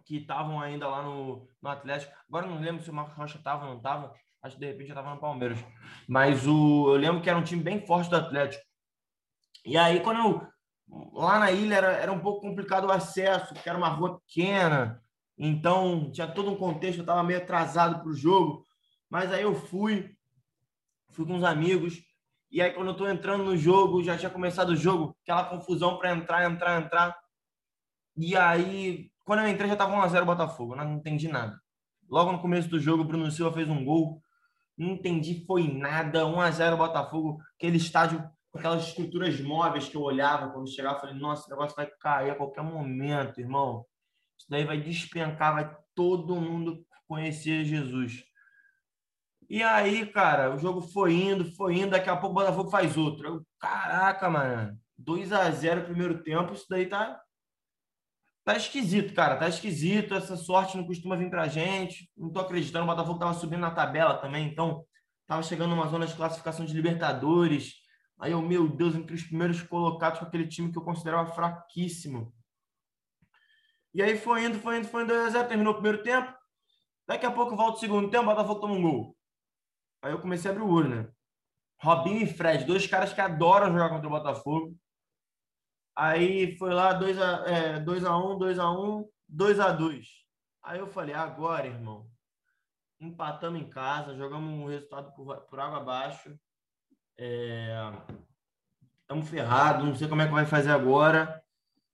que 0.05 0.17
estavam 0.17 0.59
ainda 0.59 0.87
lá 0.87 1.03
no, 1.03 1.47
no 1.61 1.69
Atlético. 1.69 2.11
Agora 2.27 2.47
não 2.47 2.59
lembro 2.59 2.83
se 2.83 2.89
o 2.89 2.93
Marcos 2.93 3.15
Rocha 3.15 3.37
estava 3.37 3.65
ou 3.65 3.69
não 3.69 3.77
estava, 3.77 4.11
acho 4.41 4.55
que 4.55 4.61
de 4.61 4.65
repente 4.65 4.87
já 4.87 4.93
estava 4.93 5.13
no 5.13 5.21
Palmeiras. 5.21 5.59
Mas 6.07 6.47
o, 6.47 6.89
eu 6.89 6.95
lembro 6.95 7.21
que 7.21 7.29
era 7.29 7.37
um 7.37 7.43
time 7.43 7.61
bem 7.61 7.85
forte 7.85 8.09
do 8.09 8.15
Atlético. 8.15 8.63
E 9.63 9.77
aí, 9.77 9.99
quando 9.99 10.17
eu. 10.17 10.47
Lá 11.13 11.37
na 11.37 11.51
ilha 11.51 11.75
era, 11.75 11.91
era 11.91 12.11
um 12.11 12.19
pouco 12.19 12.41
complicado 12.41 12.85
o 12.85 12.91
acesso, 12.91 13.53
porque 13.53 13.69
era 13.69 13.77
uma 13.77 13.89
rua 13.89 14.19
pequena, 14.19 14.99
então 15.37 16.11
tinha 16.11 16.25
todo 16.27 16.49
um 16.49 16.57
contexto, 16.57 16.97
eu 16.97 17.03
estava 17.03 17.21
meio 17.21 17.37
atrasado 17.37 17.99
para 17.99 18.09
o 18.09 18.15
jogo. 18.15 18.65
Mas 19.07 19.31
aí 19.31 19.43
eu 19.43 19.53
fui, 19.53 20.09
fui 21.11 21.27
com 21.27 21.35
os 21.35 21.43
amigos, 21.43 22.01
e 22.51 22.61
aí 22.61 22.71
quando 22.73 22.89
eu 22.89 22.97
tô 22.97 23.07
entrando 23.07 23.43
no 23.43 23.55
jogo, 23.55 24.03
já 24.03 24.17
tinha 24.17 24.29
começado 24.29 24.69
o 24.69 24.75
jogo, 24.75 25.15
aquela 25.23 25.45
confusão 25.45 25.97
para 25.97 26.11
entrar, 26.15 26.49
entrar, 26.49 26.81
entrar. 26.81 27.17
E 28.17 28.35
aí, 28.35 29.11
quando 29.23 29.41
eu 29.41 29.47
entrei, 29.47 29.69
já 29.69 29.75
tava 29.75 29.95
1x0 29.95 30.25
Botafogo. 30.25 30.73
Eu 30.73 30.77
não 30.77 30.95
entendi 30.95 31.27
nada. 31.27 31.59
Logo 32.09 32.31
no 32.31 32.41
começo 32.41 32.67
do 32.67 32.79
jogo, 32.79 33.03
o 33.03 33.05
Bruno 33.05 33.29
Silva 33.29 33.53
fez 33.53 33.69
um 33.69 33.85
gol. 33.85 34.21
Não 34.75 34.91
entendi, 34.91 35.45
foi 35.45 35.71
nada. 35.71 36.23
1x0 36.23 36.75
Botafogo. 36.75 37.39
Aquele 37.55 37.77
estádio 37.77 38.27
com 38.51 38.57
aquelas 38.57 38.87
estruturas 38.87 39.39
móveis 39.39 39.87
que 39.87 39.95
eu 39.95 40.01
olhava 40.01 40.49
quando 40.51 40.69
chegava. 40.69 40.99
Falei, 40.99 41.15
nossa, 41.15 41.43
esse 41.43 41.49
negócio 41.51 41.75
vai 41.75 41.85
cair 41.85 42.31
a 42.31 42.35
qualquer 42.35 42.63
momento, 42.63 43.39
irmão. 43.39 43.85
Isso 44.37 44.49
daí 44.49 44.65
vai 44.65 44.81
despencar, 44.81 45.53
vai 45.53 45.77
todo 45.93 46.35
mundo 46.35 46.83
conhecer 47.07 47.63
Jesus. 47.65 48.23
E 49.49 49.63
aí, 49.63 50.05
cara, 50.05 50.53
o 50.53 50.59
jogo 50.59 50.79
foi 50.79 51.13
indo, 51.13 51.43
foi 51.55 51.77
indo, 51.77 51.91
daqui 51.91 52.07
a 52.07 52.15
pouco 52.15 52.35
o 52.35 52.39
Botafogo 52.39 52.69
faz 52.69 52.95
outro. 52.95 53.27
Eu, 53.27 53.47
caraca, 53.59 54.29
mano, 54.29 54.79
2 54.95 55.33
a 55.33 55.49
0 55.49 55.85
primeiro 55.85 56.21
tempo, 56.21 56.53
isso 56.53 56.67
daí 56.69 56.85
tá 56.85 57.19
tá 58.43 58.55
esquisito, 58.57 59.13
cara, 59.13 59.37
tá 59.37 59.47
esquisito, 59.47 60.15
essa 60.15 60.35
sorte 60.35 60.75
não 60.75 60.85
costuma 60.85 61.15
vir 61.15 61.29
pra 61.29 61.47
gente. 61.47 62.09
Não 62.17 62.31
tô 62.31 62.39
acreditando, 62.39 62.83
o 62.83 62.87
Botafogo 62.87 63.19
tava 63.19 63.33
subindo 63.33 63.59
na 63.61 63.71
tabela 63.71 64.17
também, 64.17 64.47
então 64.47 64.83
tava 65.27 65.43
chegando 65.43 65.71
numa 65.71 65.87
zona 65.87 66.07
de 66.07 66.15
classificação 66.15 66.65
de 66.65 66.73
Libertadores. 66.73 67.73
Aí 68.19 68.31
eu, 68.31 68.41
meu 68.41 68.67
Deus, 68.67 68.95
entre 68.95 69.15
os 69.15 69.23
primeiros 69.23 69.61
colocados 69.61 70.19
com 70.19 70.25
aquele 70.25 70.47
time 70.47 70.71
que 70.71 70.77
eu 70.77 70.83
considerava 70.83 71.31
fraquíssimo. 71.31 72.33
E 73.93 74.01
aí 74.01 74.17
foi 74.17 74.45
indo, 74.45 74.59
foi 74.59 74.77
indo, 74.77 74.87
foi 74.87 75.03
indo, 75.03 75.13
2 75.13 75.27
a 75.27 75.29
0 75.29 75.47
terminou 75.47 75.73
o 75.73 75.75
primeiro 75.75 76.03
tempo. 76.03 76.33
Daqui 77.07 77.25
a 77.25 77.31
pouco 77.31 77.55
volta 77.55 77.77
o 77.77 77.79
segundo 77.79 78.09
tempo, 78.09 78.23
o 78.23 78.27
Botafogo 78.27 78.61
toma 78.61 78.73
um 78.73 78.81
gol. 78.81 79.18
Aí 80.01 80.11
eu 80.11 80.19
comecei 80.19 80.49
a 80.49 80.53
abrir 80.53 80.63
o 80.63 80.71
olho, 80.71 80.89
né? 80.89 81.11
Robinho 81.81 82.21
e 82.21 82.27
Fred, 82.27 82.65
dois 82.65 82.85
caras 82.87 83.13
que 83.13 83.21
adoram 83.21 83.71
jogar 83.71 83.89
contra 83.89 84.07
o 84.07 84.11
Botafogo. 84.11 84.77
Aí 85.95 86.57
foi 86.57 86.73
lá 86.73 86.97
2x1, 86.97 87.47
é, 87.47 87.79
2x1, 87.79 89.05
2x2. 89.29 90.05
Aí 90.63 90.79
eu 90.79 90.87
falei, 90.87 91.15
agora, 91.15 91.67
irmão, 91.67 92.09
empatamos 92.99 93.59
em 93.59 93.69
casa, 93.69 94.15
jogamos 94.15 94.49
um 94.49 94.67
resultado 94.67 95.13
por, 95.13 95.35
por 95.41 95.59
água 95.59 95.79
abaixo. 95.79 96.37
Estamos 99.01 99.27
é, 99.27 99.29
ferrados, 99.29 99.85
não 99.85 99.95
sei 99.95 100.07
como 100.07 100.21
é 100.21 100.25
que 100.25 100.33
vai 100.33 100.45
fazer 100.45 100.71
agora. 100.71 101.41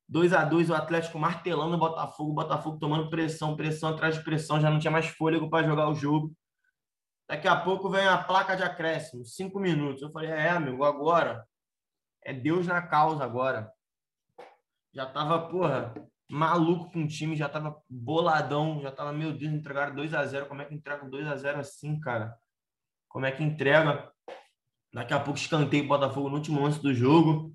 2 0.08 0.34
a 0.34 0.46
2 0.46 0.70
o 0.70 0.76
Atlético 0.76 1.18
martelando 1.18 1.76
o 1.76 1.80
Botafogo, 1.80 2.32
o 2.32 2.36
Botafogo 2.36 2.78
tomando 2.78 3.10
pressão, 3.10 3.56
pressão 3.56 3.90
atrás 3.90 4.16
de 4.16 4.24
pressão, 4.24 4.62
já 4.62 4.70
não 4.70 4.78
tinha 4.80 4.92
mais 4.92 5.08
fôlego 5.08 5.50
para 5.50 5.66
jogar 5.66 5.90
o 5.90 5.96
jogo. 5.96 6.36
Daqui 7.28 7.48
a 7.48 7.56
pouco 7.56 7.90
vem 7.90 8.06
a 8.08 8.18
placa 8.18 8.56
de 8.56 8.64
acréscimo, 8.64 9.26
cinco 9.26 9.60
minutos. 9.60 10.02
Eu 10.02 10.12
falei, 10.12 10.30
é, 10.30 10.50
amigo, 10.50 10.84
agora 10.84 11.46
é 12.24 12.34
Deus 12.34 12.68
na 12.68 12.82
causa 12.82 13.24
agora. 13.24 13.72
Já 14.94 15.06
tava, 15.06 15.48
porra, 15.48 15.94
maluco 16.30 16.92
com 16.92 17.04
o 17.04 17.08
time, 17.08 17.36
já 17.36 17.50
tava 17.50 17.82
boladão, 17.90 18.82
já 18.82 18.92
tava, 18.92 19.12
meu 19.12 19.32
Deus, 19.32 19.54
entregaram 19.54 19.96
2 19.96 20.14
a 20.14 20.26
0 20.26 20.48
Como 20.48 20.62
é 20.62 20.66
que 20.66 20.74
entrega 20.74 21.08
2 21.08 21.28
a 21.28 21.36
0 21.36 21.60
assim, 21.60 22.00
cara? 22.00 22.36
Como 23.08 23.26
é 23.26 23.32
que 23.32 23.44
entrega? 23.44 24.12
Daqui 24.94 25.14
a 25.14 25.20
pouco 25.20 25.40
escanteio 25.40 25.84
o 25.84 25.88
Botafogo 25.88 26.30
no 26.30 26.36
último 26.36 26.62
lance 26.62 26.82
do 26.82 26.94
jogo. 26.94 27.54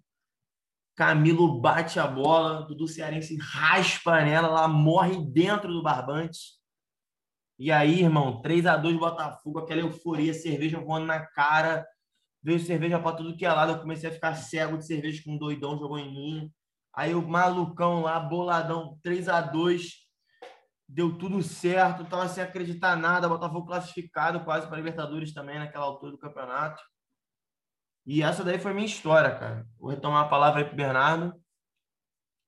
Camilo 0.95 1.61
bate 1.61 1.99
a 1.99 2.07
bola, 2.07 2.67
Dudu 2.67 2.87
Cearense 2.87 3.39
raspa 3.39 4.23
nela, 4.23 4.49
ela 4.49 4.69
morre 4.69 5.17
dentro 5.25 5.73
do 5.73 5.83
barbante. 5.83 6.60
E 7.61 7.71
aí, 7.71 8.01
irmão, 8.01 8.41
3 8.41 8.65
a 8.65 8.75
2 8.75 8.97
Botafogo, 8.97 9.59
aquela 9.59 9.83
euforia, 9.83 10.33
cerveja 10.33 10.81
voando 10.81 11.05
na 11.05 11.27
cara, 11.27 11.87
veio 12.43 12.59
cerveja 12.59 12.99
para 12.99 13.15
tudo 13.15 13.37
que 13.37 13.45
é 13.45 13.53
lado. 13.53 13.73
Eu 13.73 13.81
comecei 13.81 14.09
a 14.09 14.13
ficar 14.13 14.35
cego 14.35 14.79
de 14.79 14.87
cerveja 14.87 15.23
com 15.23 15.33
um 15.33 15.39
doidão 15.39 15.79
jogou 15.79 15.99
em 15.99 16.11
mim. 16.11 16.51
Aí 16.91 17.15
o 17.15 17.21
malucão 17.21 18.01
lá, 18.01 18.19
boladão, 18.19 18.99
3 19.03 19.29
a 19.29 19.43
2 19.43 19.93
deu 20.89 21.19
tudo 21.19 21.43
certo, 21.43 22.07
tava 22.07 22.27
sem 22.29 22.43
acreditar 22.43 22.97
nada, 22.97 23.29
Botafogo 23.29 23.67
classificado 23.67 24.43
quase 24.43 24.67
para 24.67 24.79
Libertadores 24.79 25.35
também 25.35 25.59
naquela 25.59 25.85
altura 25.85 26.13
do 26.13 26.19
campeonato. 26.19 26.83
E 28.07 28.23
essa 28.23 28.43
daí 28.43 28.59
foi 28.59 28.73
minha 28.73 28.87
história, 28.87 29.39
cara. 29.39 29.67
Vou 29.79 29.91
retomar 29.91 30.25
a 30.25 30.29
palavra 30.31 30.61
aí 30.63 30.65
pro 30.65 30.75
Bernardo 30.75 31.39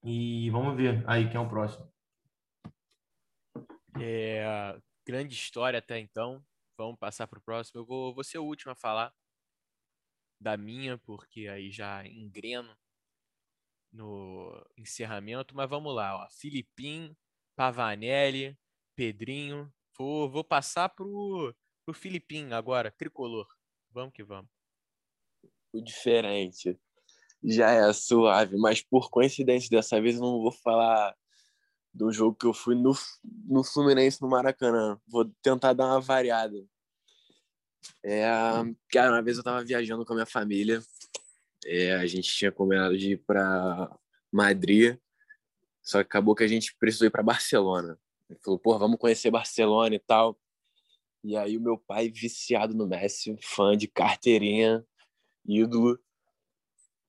e 0.03 0.49
vamos 0.49 0.75
ver 0.75 1.03
aí 1.05 1.29
quem 1.29 1.37
é 1.37 1.39
o 1.39 1.47
próximo. 1.47 1.87
É, 4.01 4.75
grande 5.05 5.33
história 5.33 5.79
até 5.79 5.99
então. 5.99 6.43
Vamos 6.77 6.97
passar 6.99 7.27
para 7.27 7.39
o 7.39 7.41
próximo. 7.41 7.81
Eu 7.81 7.85
vou, 7.85 8.13
vou 8.13 8.23
ser 8.23 8.39
o 8.39 8.45
último 8.45 8.71
a 8.71 8.75
falar 8.75 9.13
da 10.39 10.57
minha, 10.57 10.97
porque 10.97 11.47
aí 11.47 11.71
já 11.71 12.05
engreno 12.05 12.75
no 13.91 14.65
encerramento. 14.77 15.55
Mas 15.55 15.69
vamos 15.69 15.93
lá, 15.93 16.23
ó. 16.23 16.29
Filipim, 16.29 17.15
Pavanelli, 17.55 18.57
Pedrinho. 18.95 19.71
Vou, 19.97 20.29
vou 20.29 20.43
passar 20.43 20.89
pro, 20.89 21.55
pro 21.85 21.93
Filipim 21.93 22.51
agora, 22.51 22.91
tricolor. 22.91 23.47
Vamos 23.91 24.13
que 24.13 24.23
vamos. 24.23 24.49
O 25.71 25.81
diferente. 25.81 26.79
Já 27.43 27.71
é 27.71 27.91
suave, 27.93 28.57
mas 28.57 28.81
por 28.81 29.09
coincidência 29.09 29.69
dessa 29.69 30.01
vez 30.01 30.15
eu 30.15 30.21
não 30.21 30.41
vou 30.41 30.51
falar 30.51 31.15
do 31.93 32.11
jogo 32.11 32.35
que 32.35 32.45
eu 32.45 32.53
fui 32.53 32.75
no, 32.75 32.93
no 33.45 33.63
Fluminense, 33.63 34.21
no 34.21 34.27
Maracanã. 34.27 34.99
Vou 35.07 35.25
tentar 35.41 35.73
dar 35.73 35.85
uma 35.85 36.01
variada. 36.01 36.57
É, 38.03 38.25
cara, 38.89 39.11
uma 39.11 39.21
vez 39.21 39.37
eu 39.37 39.43
tava 39.43 39.63
viajando 39.63 40.05
com 40.05 40.13
a 40.13 40.15
minha 40.15 40.25
família. 40.25 40.81
É, 41.65 41.93
a 41.93 42.05
gente 42.05 42.33
tinha 42.33 42.51
combinado 42.51 42.97
de 42.97 43.11
ir 43.11 43.17
para 43.17 43.95
Madrid, 44.31 44.97
só 45.81 45.99
que 45.99 46.07
acabou 46.07 46.35
que 46.35 46.43
a 46.43 46.47
gente 46.47 46.75
precisou 46.77 47.07
ir 47.07 47.11
para 47.11 47.23
Barcelona. 47.23 47.97
Ele 48.29 48.39
falou, 48.43 48.59
pô, 48.59 48.77
vamos 48.77 48.97
conhecer 48.97 49.29
Barcelona 49.29 49.95
e 49.95 49.99
tal. 49.99 50.37
E 51.23 51.37
aí 51.37 51.57
o 51.57 51.61
meu 51.61 51.77
pai, 51.77 52.09
viciado 52.09 52.73
no 52.73 52.87
Messi, 52.87 53.37
fã 53.41 53.77
de 53.77 53.87
carteirinha, 53.87 54.85
ídolo, 55.45 55.97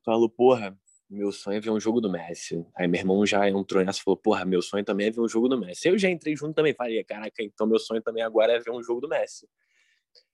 falou, 0.05 0.29
porra, 0.29 0.79
meu 1.15 1.31
sonho 1.31 1.57
é 1.57 1.61
ver 1.61 1.71
um 1.71 1.79
jogo 1.79 2.01
do 2.01 2.11
Messi. 2.11 2.67
Aí 2.75 2.89
meu 2.89 3.01
irmão 3.01 3.25
já 3.25 3.49
entrou 3.49 3.85
nessa 3.85 4.01
e 4.01 4.03
falou, 4.03 4.17
porra, 4.17 4.45
meu 4.45 4.61
sonho 4.61 4.85
também 4.85 5.07
é 5.07 5.11
ver 5.11 5.21
um 5.21 5.29
jogo 5.29 5.49
do 5.49 5.57
Messi. 5.57 5.89
Eu 5.89 5.97
já 5.97 6.11
entrei 6.11 6.37
junto 6.37 6.55
também, 6.55 6.75
falei, 6.75 7.03
caraca, 7.05 7.43
então 7.43 7.67
meu 7.67 7.79
sonho 7.79 8.03
também 8.03 8.23
agora 8.23 8.53
é 8.53 8.59
ver 8.59 8.73
um 8.73 8.83
jogo 8.83 9.01
do 9.01 9.09
Messi. 9.09 9.49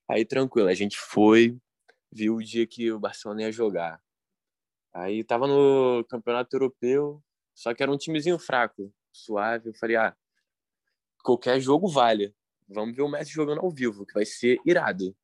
Aí 0.08 0.24
tranquilo, 0.24 0.68
a 0.68 0.74
gente 0.74 0.98
foi, 0.98 1.56
viu 2.10 2.36
o 2.36 2.42
dia 2.42 2.66
que 2.66 2.90
o 2.90 2.98
Barcelona 2.98 3.42
ia 3.42 3.52
jogar. 3.52 4.00
Aí 4.92 5.22
tava 5.22 5.46
no 5.46 6.04
Campeonato 6.08 6.56
Europeu, 6.56 7.22
só 7.54 7.74
que 7.74 7.82
era 7.82 7.92
um 7.92 7.98
timezinho 7.98 8.38
fraco, 8.38 8.92
suave. 9.12 9.68
Eu 9.68 9.74
falei, 9.74 9.96
ah, 9.96 10.16
qualquer 11.22 11.60
jogo 11.60 11.88
vale. 11.88 12.34
Vamos 12.66 12.96
ver 12.96 13.02
o 13.02 13.08
Messi 13.08 13.30
jogando 13.30 13.60
ao 13.60 13.70
vivo, 13.70 14.06
que 14.06 14.14
vai 14.14 14.24
ser 14.24 14.58
irado. 14.64 15.14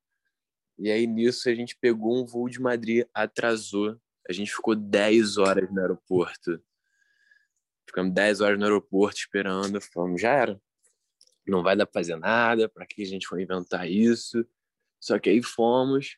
E 0.78 0.90
aí 0.90 1.06
nisso 1.06 1.48
a 1.48 1.54
gente 1.54 1.74
pegou 1.76 2.14
um 2.14 2.26
voo 2.26 2.48
de 2.48 2.60
Madrid, 2.60 3.06
atrasou 3.14 3.98
a 4.28 4.32
gente 4.32 4.52
ficou 4.54 4.74
10 4.74 5.38
horas 5.38 5.70
no 5.72 5.80
aeroporto. 5.80 6.62
Ficamos 7.86 8.12
10 8.12 8.40
horas 8.40 8.58
no 8.58 8.64
aeroporto 8.64 9.18
esperando. 9.18 9.80
Falamos, 9.80 10.20
já 10.20 10.32
era. 10.32 10.60
Não 11.46 11.62
vai 11.62 11.76
dar 11.76 11.86
pra 11.86 12.00
fazer 12.00 12.16
nada. 12.16 12.68
Para 12.68 12.86
que 12.86 13.02
a 13.02 13.06
gente 13.06 13.26
foi 13.26 13.42
inventar 13.42 13.88
isso? 13.88 14.44
Só 15.00 15.18
que 15.18 15.30
aí 15.30 15.42
fomos. 15.42 16.16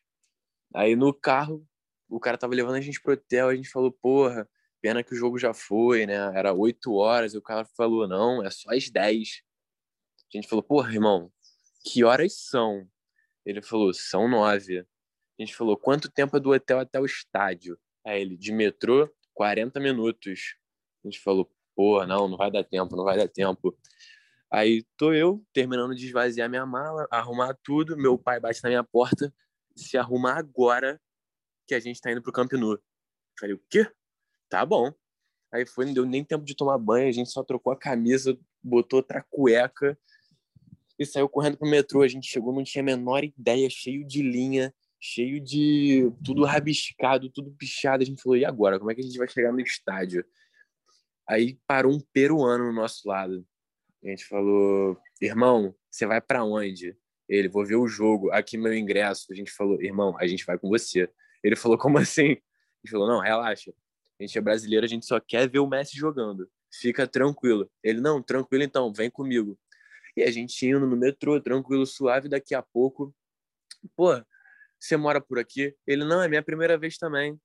Aí 0.75 0.97
no 0.97 1.13
carro, 1.13 1.67
o 2.09 2.19
cara 2.19 2.39
tava 2.39 2.55
levando 2.55 2.77
a 2.77 2.81
gente 2.81 3.01
pro 3.01 3.13
hotel. 3.13 3.49
A 3.49 3.55
gente 3.55 3.69
falou, 3.69 3.93
porra, 3.93 4.49
pena 4.81 5.03
que 5.05 5.13
o 5.13 5.17
jogo 5.17 5.39
já 5.39 5.53
foi, 5.53 6.07
né? 6.07 6.15
Era 6.35 6.55
8 6.55 6.93
horas. 6.95 7.35
E 7.35 7.39
o 7.39 7.43
cara 7.43 7.67
falou, 7.77 8.09
não, 8.09 8.43
é 8.43 8.51
só 8.51 8.71
às 8.71 8.89
10. 8.89 9.43
A 10.33 10.37
gente 10.37 10.49
falou, 10.49 10.63
porra, 10.63 10.93
irmão, 10.93 11.31
que 11.85 12.05
horas 12.05 12.35
são? 12.35 12.89
Ele 13.45 13.61
falou, 13.61 13.93
são 13.93 14.29
9. 14.29 14.81
A 14.81 14.85
gente 15.39 15.55
falou, 15.55 15.77
quanto 15.77 16.11
tempo 16.11 16.37
é 16.37 16.41
do 16.41 16.51
hotel 16.51 16.81
até 16.81 16.99
o 16.99 17.07
estádio? 17.07 17.79
Aí 18.05 18.23
ele, 18.23 18.37
de 18.37 18.53
metrô, 18.53 19.09
40 19.35 19.79
minutos. 19.81 20.57
A 21.05 21.09
gente 21.09 21.21
falou, 21.21 21.51
pô, 21.75 22.05
não, 22.07 22.29
não 22.29 22.37
vai 22.37 22.51
dar 22.51 22.65
tempo, 22.65 22.97
não 22.97 23.05
vai 23.05 23.17
dar 23.17 23.29
tempo. 23.29 23.77
Aí 24.51 24.85
tô 24.97 25.13
eu 25.13 25.45
terminando 25.53 25.95
de 25.95 26.07
esvaziar 26.07 26.49
minha 26.49 26.65
mala, 26.65 27.07
arrumar 27.11 27.55
tudo. 27.63 27.97
Meu 27.97 28.19
pai 28.19 28.41
bate 28.41 28.63
na 28.63 28.71
minha 28.71 28.85
porta. 28.85 29.33
Se 29.77 29.97
arrumar 29.97 30.39
agora 30.39 31.01
que 31.67 31.75
a 31.75 31.81
gente 31.81 32.01
tá 32.01 32.11
indo 32.11 32.23
pro 32.23 32.33
Camp 32.33 32.53
Nou. 32.53 32.79
Falei, 33.39 33.55
o 33.55 33.63
quê? 33.71 33.89
Tá 34.49 34.65
bom. 34.65 34.93
Aí 35.53 35.67
foi, 35.67 35.85
não 35.85 35.95
deu 35.95 36.07
nem 36.07 36.25
tempo 36.25 36.45
de 36.45 36.57
tomar 36.57 36.79
banho. 36.79 37.09
A 37.09 37.13
gente 37.13 37.31
só 37.31 37.45
trocou 37.45 37.73
a 37.73 37.79
camisa, 37.79 38.39
botou 38.63 38.99
outra 38.99 39.25
cueca 39.31 39.99
e 40.99 41.07
saiu 41.07 41.29
correndo 41.29 41.59
pro 41.59 41.69
metrô. 41.69 42.03
A 42.03 42.09
gente 42.09 42.27
chegou, 42.27 42.53
não 42.53 42.65
tinha 42.65 42.83
a 42.83 42.85
menor 42.85 43.23
ideia, 43.23 43.69
cheio 43.71 44.07
de 44.07 44.23
linha 44.23 44.75
cheio 45.01 45.41
de 45.41 46.11
tudo 46.25 46.45
rabiscado, 46.45 47.31
tudo 47.31 47.51
pichado. 47.53 48.03
A 48.03 48.07
gente 48.07 48.23
falou, 48.23 48.37
e 48.37 48.45
agora? 48.45 48.79
Como 48.79 48.91
é 48.91 48.95
que 48.95 49.01
a 49.01 49.05
gente 49.05 49.19
vai 49.19 49.29
chegar 49.29 49.53
no 49.53 49.61
estádio? 49.61 50.25
Aí 51.29 51.59
parou 51.67 51.93
um 51.93 52.01
peruano 52.13 52.65
no 52.65 52.73
nosso 52.73 53.09
lado. 53.09 53.47
A 54.05 54.09
gente 54.09 54.25
falou, 54.25 54.99
irmão, 55.21 55.75
você 55.91 56.07
vai 56.07 56.21
para 56.21 56.45
onde? 56.45 56.97
Ele, 57.29 57.49
vou 57.49 57.67
ver 57.67 57.77
o 57.77 57.87
jogo, 57.87 58.31
aqui 58.33 58.57
meu 58.57 58.75
ingresso. 58.75 59.27
A 59.31 59.35
gente 59.35 59.51
falou, 59.51 59.81
irmão, 59.83 60.17
a 60.19 60.27
gente 60.27 60.45
vai 60.47 60.59
com 60.59 60.69
você. 60.69 61.11
Ele 61.43 61.57
falou, 61.57 61.77
como 61.77 61.99
assim? 61.99 62.29
Gente 62.29 62.91
falou, 62.91 63.09
não, 63.09 63.21
relaxa. 63.21 63.73
A 64.19 64.23
gente 64.25 64.37
é 64.37 64.41
brasileiro, 64.41 64.85
a 64.85 64.89
gente 64.89 65.07
só 65.07 65.21
quer 65.21 65.49
ver 65.49 65.59
o 65.59 65.67
Messi 65.67 65.97
jogando. 65.97 66.51
fica 66.73 67.07
tranquilo. 67.07 67.71
Ele, 67.83 68.01
não, 68.01 68.23
tranquilo 68.23 68.65
então, 68.65 68.93
vem 68.93 69.11
comigo. 69.11 69.59
E 70.17 70.23
a 70.23 70.31
gente 70.31 70.67
indo 70.67 70.81
no 70.81 70.97
metrô, 70.97 71.41
tranquilo, 71.41 71.87
suave, 71.87 72.29
daqui 72.29 72.55
a 72.55 72.63
pouco, 72.63 73.15
pô, 73.95 74.21
você 74.79 74.97
mora 74.97 75.21
por 75.21 75.39
aqui? 75.39 75.77
Ele, 75.87 76.05
não, 76.05 76.23
é 76.23 76.29
minha 76.29 76.43
primeira 76.43 76.79
vez 76.79 76.97
também. 76.97 77.39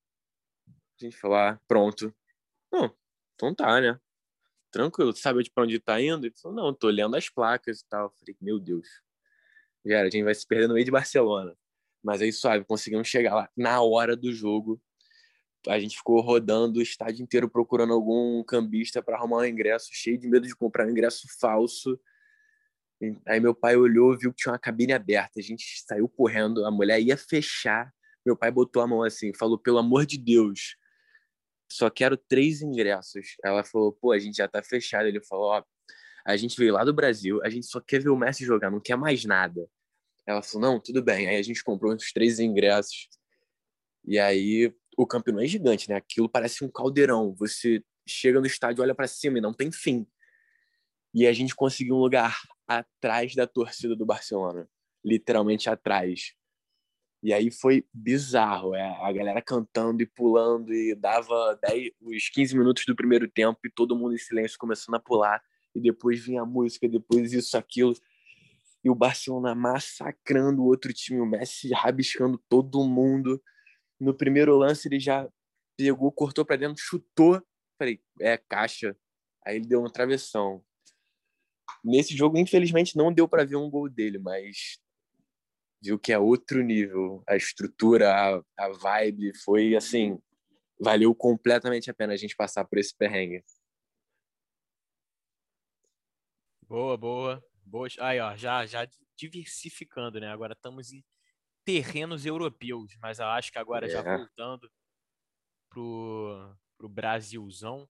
A 0.68 1.04
gente 1.04 1.18
falou, 1.18 1.38
ah, 1.38 1.60
pronto. 1.68 2.14
Não, 2.72 2.96
então 3.36 3.54
tá, 3.54 3.82
né? 3.82 4.00
Tranquilo, 4.72 5.16
sabe 5.16 5.50
pra 5.52 5.64
onde 5.64 5.80
tá 5.80 6.02
indo? 6.02 6.26
Ele 6.26 6.36
falou, 6.42 6.56
não, 6.58 6.74
tô 6.74 6.88
olhando 6.88 7.16
as 7.16 7.30
placas 7.30 7.82
e 7.82 7.88
tal. 7.88 8.06
Eu 8.06 8.12
falei, 8.12 8.36
meu 8.42 8.60
Deus. 8.60 8.88
Já 9.86 9.98
era, 9.98 10.08
a 10.08 10.12
gente 10.12 10.24
vai 10.24 10.34
se 10.34 10.48
perder 10.48 10.68
no 10.68 10.74
meio 10.74 10.86
de 10.86 10.92
Barcelona. 10.92 11.56
Mas 12.02 12.22
aí, 12.22 12.32
suave, 12.32 12.66
conseguimos 12.66 13.08
chegar 13.08 13.36
lá 13.36 13.50
na 13.56 13.82
hora 13.82 14.16
do 14.16 14.32
jogo. 14.32 14.82
A 15.68 15.80
gente 15.80 15.96
ficou 15.96 16.20
rodando 16.22 16.80
o 16.80 16.82
estádio 16.82 17.24
inteiro 17.24 17.50
procurando 17.50 17.94
algum 17.94 18.44
cambista 18.44 19.02
para 19.02 19.16
arrumar 19.18 19.38
um 19.38 19.46
ingresso, 19.46 19.90
cheio 19.92 20.18
de 20.18 20.28
medo 20.28 20.46
de 20.46 20.56
comprar 20.56 20.86
um 20.86 20.90
ingresso 20.90 21.28
falso. 21.40 22.00
Aí 23.26 23.40
meu 23.40 23.54
pai 23.56 23.76
olhou, 23.76 24.18
viu 24.18 24.32
que 24.32 24.44
tinha 24.44 24.54
uma 24.54 24.60
cabine 24.60 24.94
aberta. 24.94 25.40
A 25.40 25.44
gente 25.44 25.84
saiu 25.86 26.08
correndo, 26.08 26.66
a 26.66 26.72
mulher 26.72 27.02
ia 27.02 27.18
fechar. 27.18 27.94
Meu 28.26 28.38
pai 28.38 28.52
botou 28.52 28.82
a 28.82 28.88
mão 28.88 29.04
assim, 29.04 29.34
falou: 29.34 29.58
pelo 29.58 29.78
amor 29.78 30.06
de 30.06 30.18
Deus, 30.18 30.78
só 31.72 31.90
quero 31.90 32.16
três 32.16 32.62
ingressos. 32.62 33.36
Ela 33.44 33.64
falou: 33.64 33.92
pô, 33.94 34.12
a 34.12 34.20
gente 34.20 34.38
já 34.38 34.48
tá 34.48 34.62
fechado. 34.64 35.08
Ele 35.08 35.22
falou: 35.22 35.46
ó, 35.46 35.64
a 36.26 36.38
gente 36.38 36.58
veio 36.58 36.74
lá 36.74 36.84
do 36.84 36.94
Brasil, 36.94 37.42
a 37.44 37.50
gente 37.50 37.66
só 37.66 37.80
quer 37.80 38.02
ver 38.02 38.10
o 38.10 38.18
Messi 38.18 38.46
jogar, 38.46 38.72
não 38.72 38.80
quer 38.80 38.96
mais 38.96 39.26
nada. 39.26 39.68
Ela 40.26 40.42
falou: 40.42 40.70
não, 40.70 40.80
tudo 40.80 41.02
bem. 41.02 41.28
Aí 41.28 41.38
a 41.38 41.42
gente 41.42 41.64
comprou 41.64 41.94
os 41.94 42.12
três 42.12 42.40
ingressos. 42.40 43.10
E 44.06 44.20
aí 44.20 44.74
o 44.98 45.08
campeão 45.08 45.40
é 45.40 45.48
gigante, 45.48 45.90
né? 45.90 45.96
Aquilo 45.96 46.30
parece 46.30 46.64
um 46.64 46.70
caldeirão. 46.70 47.34
Você 47.36 47.84
chega 48.08 48.40
no 48.40 48.46
estádio, 48.46 48.84
olha 48.84 48.96
para 48.96 49.08
cima 49.08 49.38
e 49.38 49.42
não 49.42 49.54
tem 49.54 49.72
fim. 49.72 50.06
E 51.14 51.28
a 51.28 51.34
gente 51.34 51.56
conseguiu 51.56 51.96
um 51.96 52.00
lugar 52.00 52.38
atrás 52.68 53.36
da 53.36 53.48
torcida 53.48 53.96
do 53.96 54.06
Barcelona, 54.06 54.68
literalmente 55.04 55.70
atrás. 55.70 56.34
E 57.22 57.34
aí 57.34 57.50
foi 57.50 57.86
bizarro, 57.94 58.76
é, 58.76 58.82
a 59.02 59.12
galera 59.12 59.42
cantando 59.42 60.04
e 60.04 60.06
pulando 60.06 60.74
e 60.74 60.94
dava 60.94 61.58
10, 61.62 61.92
os 62.02 62.30
15 62.30 62.58
minutos 62.58 62.86
do 62.86 62.96
primeiro 62.96 63.30
tempo 63.30 63.60
e 63.66 63.72
todo 63.72 63.96
mundo 63.96 64.14
em 64.14 64.18
silêncio 64.18 64.58
começando 64.58 64.96
a 64.96 65.00
pular 65.00 65.42
e 65.74 65.80
depois 65.80 66.24
vinha 66.24 66.42
a 66.42 66.46
música, 66.46 66.88
depois 66.88 67.32
isso, 67.32 67.58
aquilo 67.58 67.94
e 68.84 68.90
o 68.90 68.96
Barcelona 68.96 69.56
massacrando 69.56 70.62
o 70.62 70.66
outro 70.66 70.94
time, 70.94 71.22
o 71.22 71.26
Messi 71.26 71.72
rabiscando 71.72 72.38
todo 72.50 72.84
mundo. 72.84 73.42
No 74.00 74.14
primeiro 74.14 74.58
lance 74.58 74.88
ele 74.88 75.00
já 75.00 75.28
pegou, 75.78 76.12
cortou 76.12 76.44
para 76.46 76.58
dentro, 76.58 76.84
chutou. 76.84 77.42
Falei, 77.80 78.02
é 78.20 78.38
caixa. 78.38 78.96
Aí 79.46 79.56
ele 79.56 79.66
deu 79.66 79.80
uma 79.80 79.92
travessão. 79.92 80.64
Nesse 81.84 82.16
jogo, 82.16 82.38
infelizmente, 82.38 82.98
não 82.98 83.14
deu 83.14 83.28
para 83.28 83.46
ver 83.46 83.56
um 83.56 83.70
gol 83.70 83.90
dele, 83.90 84.18
mas 84.18 84.80
viu 85.82 86.00
que 86.00 86.14
é 86.14 86.20
outro 86.20 86.64
nível. 86.64 87.24
A 87.28 87.36
estrutura, 87.36 88.14
a, 88.14 88.44
a 88.58 88.70
vibe 88.70 89.38
foi 89.44 89.76
assim, 89.76 90.18
valeu 90.80 91.14
completamente 91.14 91.90
a 91.90 91.94
pena 91.94 92.14
a 92.14 92.18
gente 92.18 92.36
passar 92.36 92.66
por 92.66 92.78
esse 92.78 92.96
perrengue. 92.96 93.44
Boa, 96.68 96.98
boa. 96.98 97.44
Boas. 97.66 97.96
Aí, 98.00 98.20
ó, 98.20 98.36
já, 98.36 98.66
já 98.66 98.88
diversificando, 99.16 100.20
né? 100.20 100.28
Agora 100.28 100.54
estamos 100.54 100.92
em 100.92 101.04
terrenos 101.66 102.26
europeus, 102.26 102.96
mas 103.02 103.20
eu 103.20 103.26
acho 103.28 103.52
que 103.52 103.58
agora 103.58 103.86
é. 103.86 103.90
já 103.90 104.02
voltando 104.02 104.70
pro, 105.70 106.56
pro 106.78 106.90
Brasilzão, 106.90 107.88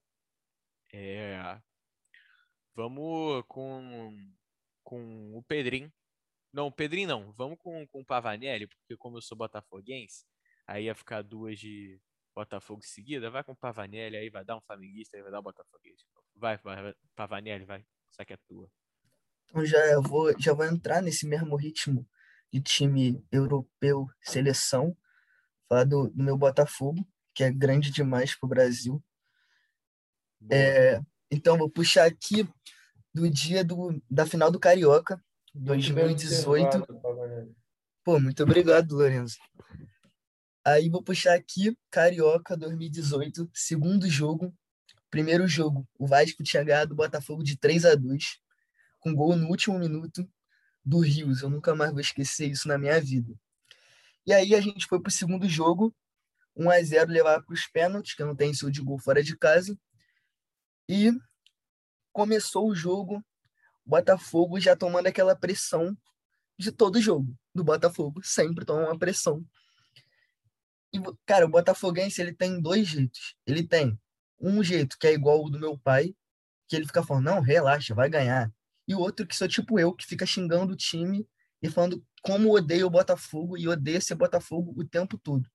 é, 0.91 1.59
vamos 2.75 3.43
com, 3.47 4.33
com 4.83 5.37
o 5.37 5.43
Pedrinho. 5.43 5.91
Não, 6.51 6.71
Pedrinho 6.71 7.07
não, 7.07 7.31
vamos 7.33 7.57
com, 7.57 7.87
com 7.87 8.01
o 8.01 8.05
Pavanelli, 8.05 8.67
porque 8.67 8.95
como 8.97 9.17
eu 9.17 9.21
sou 9.21 9.37
botafoguense, 9.37 10.25
aí 10.67 10.85
ia 10.85 10.95
ficar 10.95 11.21
duas 11.23 11.59
de 11.59 11.99
Botafogo 12.35 12.81
em 12.83 12.87
seguida, 12.87 13.29
vai 13.29 13.43
com 13.43 13.51
o 13.51 13.55
Pavanelli, 13.55 14.17
aí 14.17 14.29
vai 14.29 14.43
dar 14.43 14.57
um 14.57 14.61
flamenguista, 14.61 15.15
aí 15.15 15.23
vai 15.23 15.31
dar 15.31 15.39
um 15.39 15.43
botafoguense. 15.43 16.03
Vai, 16.35 16.59
Pavanelli, 17.15 17.65
vai, 17.65 17.85
essa 18.11 18.23
aqui 18.23 18.33
é 18.33 18.37
tua. 18.47 18.69
Então 19.45 19.63
já 19.65 19.99
vou, 19.99 20.33
já 20.39 20.53
vou 20.53 20.65
entrar 20.65 21.01
nesse 21.01 21.27
mesmo 21.27 21.55
ritmo 21.55 22.07
de 22.51 22.61
time 22.61 23.23
europeu, 23.31 24.07
seleção, 24.21 24.97
falar 25.67 25.83
do, 25.83 26.09
do 26.09 26.23
meu 26.23 26.37
Botafogo, 26.37 27.07
que 27.33 27.43
é 27.43 27.51
grande 27.51 27.91
demais 27.91 28.35
para 28.35 28.47
o 28.47 28.49
Brasil. 28.49 29.03
É, 30.51 30.99
então, 31.33 31.57
vou 31.57 31.69
puxar 31.69 32.05
aqui 32.05 32.47
do 33.13 33.29
dia 33.29 33.63
do, 33.63 34.01
da 34.09 34.25
final 34.25 34.51
do 34.51 34.59
Carioca, 34.59 35.21
2018. 35.53 36.85
Pô, 38.03 38.19
muito 38.19 38.43
obrigado, 38.43 38.95
Lorenzo. 38.95 39.37
Aí 40.65 40.89
vou 40.89 41.03
puxar 41.03 41.33
aqui, 41.33 41.77
Carioca 41.91 42.55
2018, 42.55 43.49
segundo 43.53 44.09
jogo. 44.09 44.53
Primeiro 45.09 45.47
jogo, 45.47 45.87
o 45.99 46.07
Vasco 46.07 46.43
tinha 46.43 46.63
ganhado 46.63 46.93
o 46.93 46.97
Botafogo 46.97 47.43
de 47.43 47.57
3 47.57 47.85
a 47.85 47.95
2 47.95 48.39
com 48.99 49.13
gol 49.13 49.35
no 49.35 49.47
último 49.47 49.77
minuto 49.77 50.27
do 50.83 50.99
Rios. 50.99 51.41
Eu 51.41 51.49
nunca 51.49 51.75
mais 51.75 51.91
vou 51.91 51.99
esquecer 51.99 52.49
isso 52.49 52.67
na 52.67 52.77
minha 52.77 52.99
vida. 52.99 53.33
E 54.25 54.33
aí 54.33 54.55
a 54.55 54.61
gente 54.61 54.85
foi 54.87 55.01
para 55.01 55.09
o 55.09 55.13
segundo 55.13 55.47
jogo, 55.47 55.93
1 56.55 56.69
a 56.69 56.81
0 56.81 57.11
levar 57.11 57.41
para 57.41 57.53
os 57.53 57.67
pênaltis, 57.67 58.15
que 58.15 58.23
não 58.23 58.35
tem 58.35 58.53
seu 58.53 58.69
de 58.69 58.81
gol 58.81 58.97
fora 58.97 59.21
de 59.21 59.37
casa. 59.37 59.77
E 60.87 61.11
começou 62.11 62.69
o 62.69 62.75
jogo, 62.75 63.23
Botafogo 63.85 64.59
já 64.59 64.75
tomando 64.75 65.07
aquela 65.07 65.35
pressão 65.35 65.97
de 66.57 66.71
todo 66.71 67.01
jogo 67.01 67.35
do 67.53 67.63
Botafogo, 67.63 68.21
sempre 68.23 68.65
toma 68.65 68.85
uma 68.87 68.99
pressão. 68.99 69.45
E, 70.93 70.99
cara, 71.25 71.45
o 71.45 71.49
Botafoguense 71.49 72.21
ele 72.21 72.33
tem 72.33 72.61
dois 72.61 72.87
jeitos. 72.87 73.35
Ele 73.45 73.67
tem 73.67 73.99
um 74.39 74.63
jeito 74.63 74.97
que 74.99 75.07
é 75.07 75.13
igual 75.13 75.43
o 75.43 75.49
do 75.49 75.59
meu 75.59 75.77
pai, 75.77 76.15
que 76.67 76.75
ele 76.75 76.85
fica 76.85 77.03
falando, 77.03 77.25
não, 77.25 77.41
relaxa, 77.41 77.95
vai 77.95 78.09
ganhar 78.09 78.51
e 78.87 78.93
o 78.93 78.99
outro 78.99 79.25
que 79.25 79.35
sou 79.35 79.47
tipo 79.47 79.79
eu, 79.79 79.93
que 79.93 80.05
fica 80.05 80.25
xingando 80.25 80.73
o 80.73 80.77
time 80.77 81.27
e 81.61 81.69
falando 81.69 82.05
como 82.21 82.53
odeio 82.53 82.87
o 82.87 82.89
Botafogo 82.89 83.57
e 83.57 83.67
odeio 83.67 84.01
ser 84.01 84.15
Botafogo 84.15 84.73
o 84.77 84.85
tempo 84.85 85.17
todo. 85.17 85.49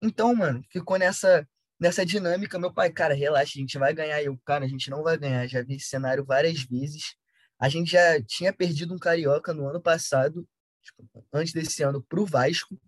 Então, 0.00 0.34
mano, 0.34 0.64
ficou 0.70 0.98
nessa 0.98 1.48
nessa 1.82 2.06
dinâmica, 2.06 2.58
meu 2.58 2.72
pai, 2.72 2.90
cara, 2.90 3.14
relaxa, 3.14 3.52
a 3.56 3.60
gente 3.60 3.78
vai 3.78 3.92
ganhar. 3.92 4.22
Eu, 4.22 4.38
cara, 4.44 4.64
a 4.64 4.68
gente 4.68 4.88
não 4.88 5.02
vai 5.02 5.18
ganhar. 5.18 5.46
Já 5.46 5.62
vi 5.62 5.74
esse 5.76 5.88
cenário 5.88 6.24
várias 6.24 6.62
vezes. 6.62 7.14
A 7.58 7.68
gente 7.68 7.92
já 7.92 8.22
tinha 8.22 8.52
perdido 8.52 8.94
um 8.94 8.98
carioca 8.98 9.52
no 9.52 9.68
ano 9.68 9.80
passado, 9.80 10.48
tipo, 10.82 11.08
antes 11.32 11.52
desse 11.52 11.82
ano, 11.82 12.02
pro 12.02 12.24
Vasco. 12.24 12.80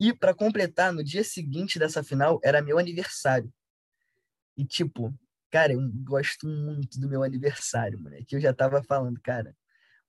E 0.00 0.14
para 0.14 0.34
completar, 0.34 0.92
no 0.92 1.02
dia 1.02 1.24
seguinte 1.24 1.78
dessa 1.78 2.02
final 2.02 2.40
era 2.42 2.62
meu 2.62 2.78
aniversário. 2.78 3.52
E 4.56 4.64
tipo, 4.64 5.14
Cara, 5.50 5.72
eu 5.72 5.80
gosto 6.04 6.46
muito 6.46 7.00
do 7.00 7.08
meu 7.08 7.22
aniversário. 7.22 7.98
Que 8.26 8.36
eu 8.36 8.40
já 8.40 8.52
tava 8.52 8.82
falando, 8.82 9.20
cara, 9.22 9.56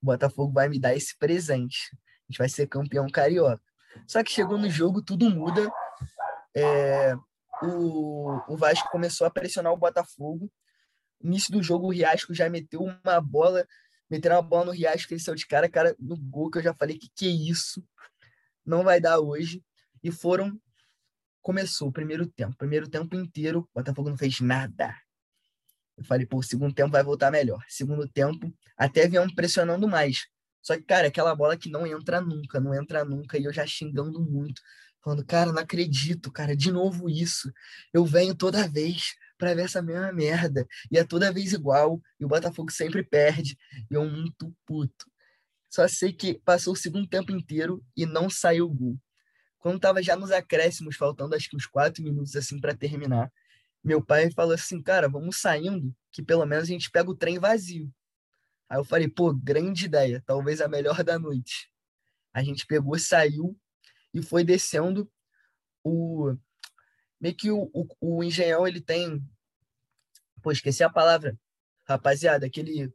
o 0.02 0.06
Botafogo 0.06 0.52
vai 0.52 0.68
me 0.68 0.78
dar 0.78 0.94
esse 0.94 1.16
presente. 1.16 1.90
A 1.94 2.30
gente 2.30 2.38
vai 2.38 2.48
ser 2.48 2.66
campeão 2.66 3.08
carioca. 3.08 3.62
Só 4.06 4.22
que 4.22 4.30
chegou 4.30 4.58
no 4.58 4.68
jogo, 4.68 5.02
tudo 5.02 5.30
muda. 5.30 5.66
É, 6.54 7.14
o, 7.62 8.40
o 8.52 8.56
Vasco 8.56 8.90
começou 8.90 9.26
a 9.26 9.30
pressionar 9.30 9.72
o 9.72 9.76
Botafogo. 9.76 10.50
No 11.20 11.30
início 11.30 11.52
do 11.52 11.62
jogo, 11.62 11.86
o 11.86 11.92
Riasco 11.92 12.32
já 12.32 12.48
meteu 12.48 12.80
uma 12.80 13.20
bola, 13.20 13.66
meteu 14.08 14.32
uma 14.32 14.42
bola 14.42 14.66
no 14.66 14.72
Riasco, 14.72 15.12
ele 15.12 15.20
saiu 15.20 15.34
de 15.34 15.46
cara, 15.46 15.68
cara, 15.68 15.94
no 15.98 16.16
gol, 16.16 16.50
que 16.50 16.58
eu 16.58 16.62
já 16.62 16.74
falei 16.74 16.96
que 16.96 17.08
que 17.14 17.26
é 17.26 17.30
isso? 17.30 17.84
Não 18.64 18.84
vai 18.84 19.00
dar 19.00 19.18
hoje. 19.18 19.62
E 20.02 20.12
foram. 20.12 20.60
Começou 21.42 21.88
o 21.88 21.92
primeiro 21.92 22.26
tempo. 22.26 22.56
Primeiro 22.56 22.88
tempo 22.88 23.16
inteiro, 23.16 23.60
o 23.60 23.68
Botafogo 23.74 24.10
não 24.10 24.18
fez 24.18 24.40
nada. 24.40 24.94
Eu 25.96 26.04
falei, 26.04 26.26
pô, 26.26 26.38
o 26.38 26.42
segundo 26.42 26.72
tempo 26.72 26.90
vai 26.90 27.02
voltar 27.02 27.30
melhor. 27.30 27.64
Segundo 27.68 28.06
tempo, 28.06 28.54
até 28.76 29.08
vinham 29.08 29.28
pressionando 29.34 29.88
mais. 29.88 30.26
Só 30.62 30.76
que, 30.76 30.82
cara, 30.82 31.08
aquela 31.08 31.34
bola 31.34 31.56
que 31.56 31.70
não 31.70 31.86
entra 31.86 32.20
nunca, 32.20 32.60
não 32.60 32.74
entra 32.74 33.04
nunca, 33.04 33.38
e 33.38 33.44
eu 33.44 33.52
já 33.52 33.66
xingando 33.66 34.20
muito, 34.20 34.60
falando, 35.08 35.24
cara, 35.24 35.52
não 35.52 35.62
acredito, 35.62 36.30
cara, 36.30 36.54
de 36.54 36.70
novo 36.70 37.08
isso. 37.08 37.50
Eu 37.94 38.04
venho 38.04 38.34
toda 38.34 38.68
vez 38.68 39.14
para 39.38 39.54
ver 39.54 39.62
essa 39.62 39.80
mesma 39.80 40.12
merda, 40.12 40.66
e 40.90 40.98
é 40.98 41.04
toda 41.04 41.32
vez 41.32 41.52
igual, 41.52 42.02
e 42.20 42.24
o 42.24 42.28
Botafogo 42.28 42.70
sempre 42.70 43.02
perde, 43.02 43.56
e 43.90 43.94
eu 43.94 44.04
muito 44.04 44.54
puto. 44.66 45.06
Só 45.70 45.86
sei 45.88 46.12
que 46.12 46.34
passou 46.40 46.74
o 46.74 46.76
segundo 46.76 47.08
tempo 47.08 47.32
inteiro 47.32 47.82
e 47.96 48.04
não 48.04 48.28
saiu 48.28 48.66
o 48.66 48.74
gol. 48.74 48.98
Quando 49.58 49.80
tava 49.80 50.02
já 50.02 50.14
nos 50.16 50.30
acréscimos, 50.30 50.96
faltando 50.96 51.34
acho 51.34 51.48
que 51.48 51.56
uns 51.56 51.66
quatro 51.66 52.02
minutos 52.02 52.36
assim 52.36 52.60
para 52.60 52.76
terminar, 52.76 53.32
meu 53.82 54.04
pai 54.04 54.30
falou 54.30 54.54
assim, 54.54 54.82
cara, 54.82 55.08
vamos 55.08 55.40
saindo, 55.40 55.94
que 56.12 56.22
pelo 56.22 56.44
menos 56.44 56.64
a 56.64 56.66
gente 56.66 56.90
pega 56.90 57.10
o 57.10 57.16
trem 57.16 57.38
vazio. 57.38 57.90
Aí 58.68 58.78
eu 58.78 58.84
falei, 58.84 59.08
pô, 59.08 59.32
grande 59.32 59.86
ideia, 59.86 60.22
talvez 60.26 60.60
a 60.60 60.68
melhor 60.68 61.02
da 61.02 61.18
noite. 61.18 61.70
A 62.34 62.42
gente 62.42 62.66
pegou, 62.66 62.98
saiu 62.98 63.58
e 64.12 64.22
foi 64.22 64.44
descendo 64.44 65.10
o 65.84 66.34
meio 67.20 67.34
que 67.34 67.50
o, 67.50 67.70
o, 67.72 67.86
o 68.00 68.24
engenhão 68.24 68.66
ele 68.66 68.80
tem 68.80 69.22
Pô, 70.42 70.52
esqueci 70.52 70.82
a 70.82 70.90
palavra. 70.90 71.38
Rapaziada, 71.84 72.46
aquele. 72.46 72.92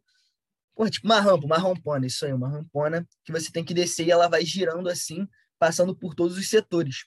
Pô, 0.76 0.90
tipo 0.90 1.06
uma 1.06 1.20
rampa, 1.20 1.46
uma 1.46 1.58
rampona, 1.58 2.08
isso 2.08 2.26
aí, 2.26 2.34
uma 2.34 2.50
rampona 2.50 3.08
que 3.24 3.32
você 3.32 3.52
tem 3.52 3.64
que 3.64 3.74
descer 3.74 4.08
e 4.08 4.12
ela 4.12 4.28
vai 4.28 4.44
girando 4.44 4.90
assim, 4.90 5.28
passando 5.60 5.96
por 5.96 6.16
todos 6.16 6.38
os 6.38 6.50
setores. 6.50 7.06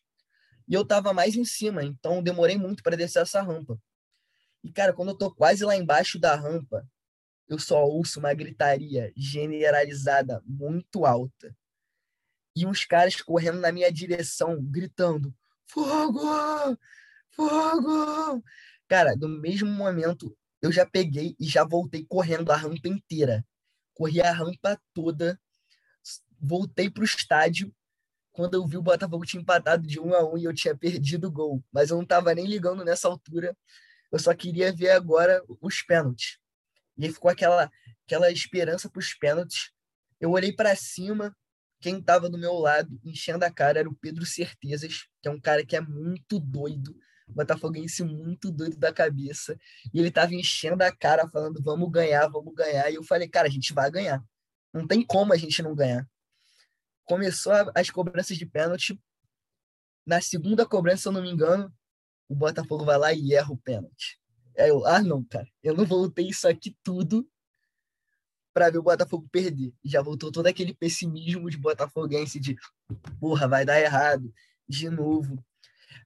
E 0.68 0.74
eu 0.74 0.84
tava 0.84 1.12
mais 1.12 1.34
em 1.34 1.44
cima, 1.44 1.82
então 1.82 2.22
demorei 2.22 2.56
muito 2.56 2.82
para 2.82 2.96
descer 2.96 3.22
essa 3.22 3.42
rampa. 3.42 3.78
E, 4.62 4.70
cara, 4.72 4.92
quando 4.92 5.10
eu 5.10 5.18
tô 5.18 5.32
quase 5.34 5.64
lá 5.64 5.76
embaixo 5.76 6.18
da 6.18 6.34
rampa, 6.34 6.88
eu 7.48 7.58
só 7.58 7.84
ouço 7.84 8.18
uma 8.18 8.34
gritaria 8.34 9.12
generalizada 9.16 10.42
muito 10.44 11.04
alta. 11.04 11.56
E 12.56 12.64
uns 12.64 12.86
caras 12.86 13.20
correndo 13.20 13.60
na 13.60 13.70
minha 13.70 13.92
direção, 13.92 14.58
gritando: 14.62 15.32
Fogo! 15.66 16.78
Fogo! 17.30 18.42
Cara, 18.88 19.14
no 19.14 19.28
mesmo 19.28 19.68
momento, 19.68 20.34
eu 20.62 20.72
já 20.72 20.86
peguei 20.86 21.36
e 21.38 21.46
já 21.46 21.64
voltei 21.64 22.06
correndo 22.08 22.50
a 22.50 22.56
rampa 22.56 22.88
inteira. 22.88 23.44
Corri 23.92 24.22
a 24.22 24.32
rampa 24.32 24.80
toda, 24.94 25.38
voltei 26.40 26.88
pro 26.88 27.04
estádio. 27.04 27.74
Quando 28.32 28.54
eu 28.54 28.66
vi 28.66 28.76
o 28.76 28.82
Botafogo 28.82 29.24
tinha 29.24 29.40
empatado 29.40 29.86
de 29.86 30.00
um 30.00 30.14
a 30.14 30.24
um 30.24 30.36
e 30.36 30.44
eu 30.44 30.54
tinha 30.54 30.76
perdido 30.76 31.28
o 31.28 31.30
gol. 31.30 31.62
Mas 31.70 31.90
eu 31.90 31.98
não 31.98 32.06
tava 32.06 32.34
nem 32.34 32.46
ligando 32.46 32.84
nessa 32.84 33.08
altura. 33.08 33.56
Eu 34.10 34.18
só 34.18 34.34
queria 34.34 34.72
ver 34.72 34.90
agora 34.90 35.42
os 35.60 35.82
pênaltis. 35.82 36.38
E 36.96 37.04
aí 37.04 37.12
ficou 37.12 37.30
aquela, 37.30 37.70
aquela 38.06 38.30
esperança 38.30 38.88
para 38.88 39.00
os 39.00 39.12
pênaltis. 39.14 39.70
Eu 40.20 40.30
olhei 40.30 40.52
para 40.52 40.74
cima, 40.74 41.36
quem 41.80 41.98
estava 41.98 42.28
do 42.28 42.38
meu 42.38 42.54
lado, 42.54 42.98
enchendo 43.04 43.44
a 43.44 43.50
cara, 43.50 43.78
era 43.78 43.88
o 43.88 43.94
Pedro 43.94 44.24
Certezas, 44.24 45.06
que 45.22 45.28
é 45.28 45.30
um 45.30 45.40
cara 45.40 45.64
que 45.64 45.76
é 45.76 45.80
muito 45.80 46.40
doido, 46.40 46.96
botafoguense 47.28 48.02
muito 48.02 48.50
doido 48.50 48.76
da 48.76 48.92
cabeça. 48.92 49.58
E 49.92 49.98
ele 49.98 50.08
estava 50.08 50.34
enchendo 50.34 50.82
a 50.82 50.94
cara, 50.94 51.28
falando: 51.28 51.62
vamos 51.62 51.90
ganhar, 51.90 52.28
vamos 52.28 52.54
ganhar. 52.54 52.90
E 52.90 52.94
eu 52.94 53.04
falei: 53.04 53.28
cara, 53.28 53.48
a 53.48 53.50
gente 53.50 53.72
vai 53.72 53.90
ganhar. 53.90 54.24
Não 54.72 54.86
tem 54.86 55.04
como 55.04 55.32
a 55.32 55.36
gente 55.36 55.62
não 55.62 55.74
ganhar. 55.74 56.06
Começou 57.04 57.52
as 57.74 57.90
cobranças 57.90 58.36
de 58.36 58.46
pênalti. 58.46 58.98
Na 60.04 60.20
segunda 60.20 60.64
cobrança, 60.64 61.02
se 61.02 61.08
eu 61.08 61.12
não 61.12 61.22
me 61.22 61.30
engano, 61.30 61.72
o 62.28 62.34
Botafogo 62.34 62.84
vai 62.84 62.98
lá 62.98 63.12
e 63.12 63.34
erra 63.34 63.52
o 63.52 63.58
pênalti. 63.58 64.20
Aí 64.56 64.68
eu, 64.68 64.86
ah, 64.86 65.02
não, 65.02 65.22
cara, 65.24 65.46
eu 65.62 65.74
não 65.74 65.84
voltei 65.84 66.28
isso 66.28 66.48
aqui 66.48 66.76
tudo 66.82 67.28
para 68.56 68.70
ver 68.70 68.78
o 68.78 68.82
Botafogo 68.82 69.28
perder. 69.30 69.70
Já 69.84 70.00
voltou 70.00 70.32
todo 70.32 70.46
aquele 70.46 70.72
pessimismo 70.72 71.50
de 71.50 71.58
botafoguense 71.58 72.40
de, 72.40 72.56
porra, 73.20 73.46
vai 73.46 73.66
dar 73.66 73.78
errado 73.78 74.32
de 74.66 74.88
novo. 74.88 75.44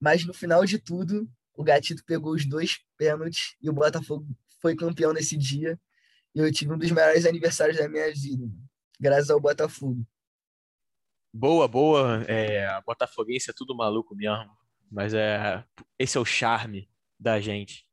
Mas 0.01 0.27
no 0.27 0.35
final 0.35 0.65
de 0.65 0.77
tudo, 0.77 1.31
o 1.55 1.63
Gatito 1.63 2.05
pegou 2.05 2.33
os 2.33 2.45
dois 2.45 2.81
pênaltis 2.97 3.55
e 3.63 3.71
o 3.71 3.73
Botafogo 3.73 4.27
foi 4.61 4.75
campeão 4.75 5.13
nesse 5.13 5.37
dia. 5.37 5.79
E 6.35 6.41
eu 6.41 6.53
tive 6.53 6.73
um 6.73 6.79
dos 6.79 6.91
melhores 6.91 7.25
aniversários 7.25 7.79
da 7.79 7.89
minha 7.89 8.13
vida, 8.13 8.51
graças 8.99 9.31
ao 9.31 9.39
Botafogo. 9.39 10.05
Boa, 11.33 11.69
boa. 11.69 12.25
É, 12.27 12.67
a 12.67 12.81
Botafoguense 12.81 13.49
é 13.49 13.55
tudo 13.57 13.77
maluco 13.77 14.13
mesmo. 14.17 14.51
Mas 14.91 15.15
é, 15.15 15.65
esse 15.97 16.19
é 16.19 16.21
o 16.21 16.25
charme 16.25 16.91
da 17.17 17.41
gente. 17.41 17.87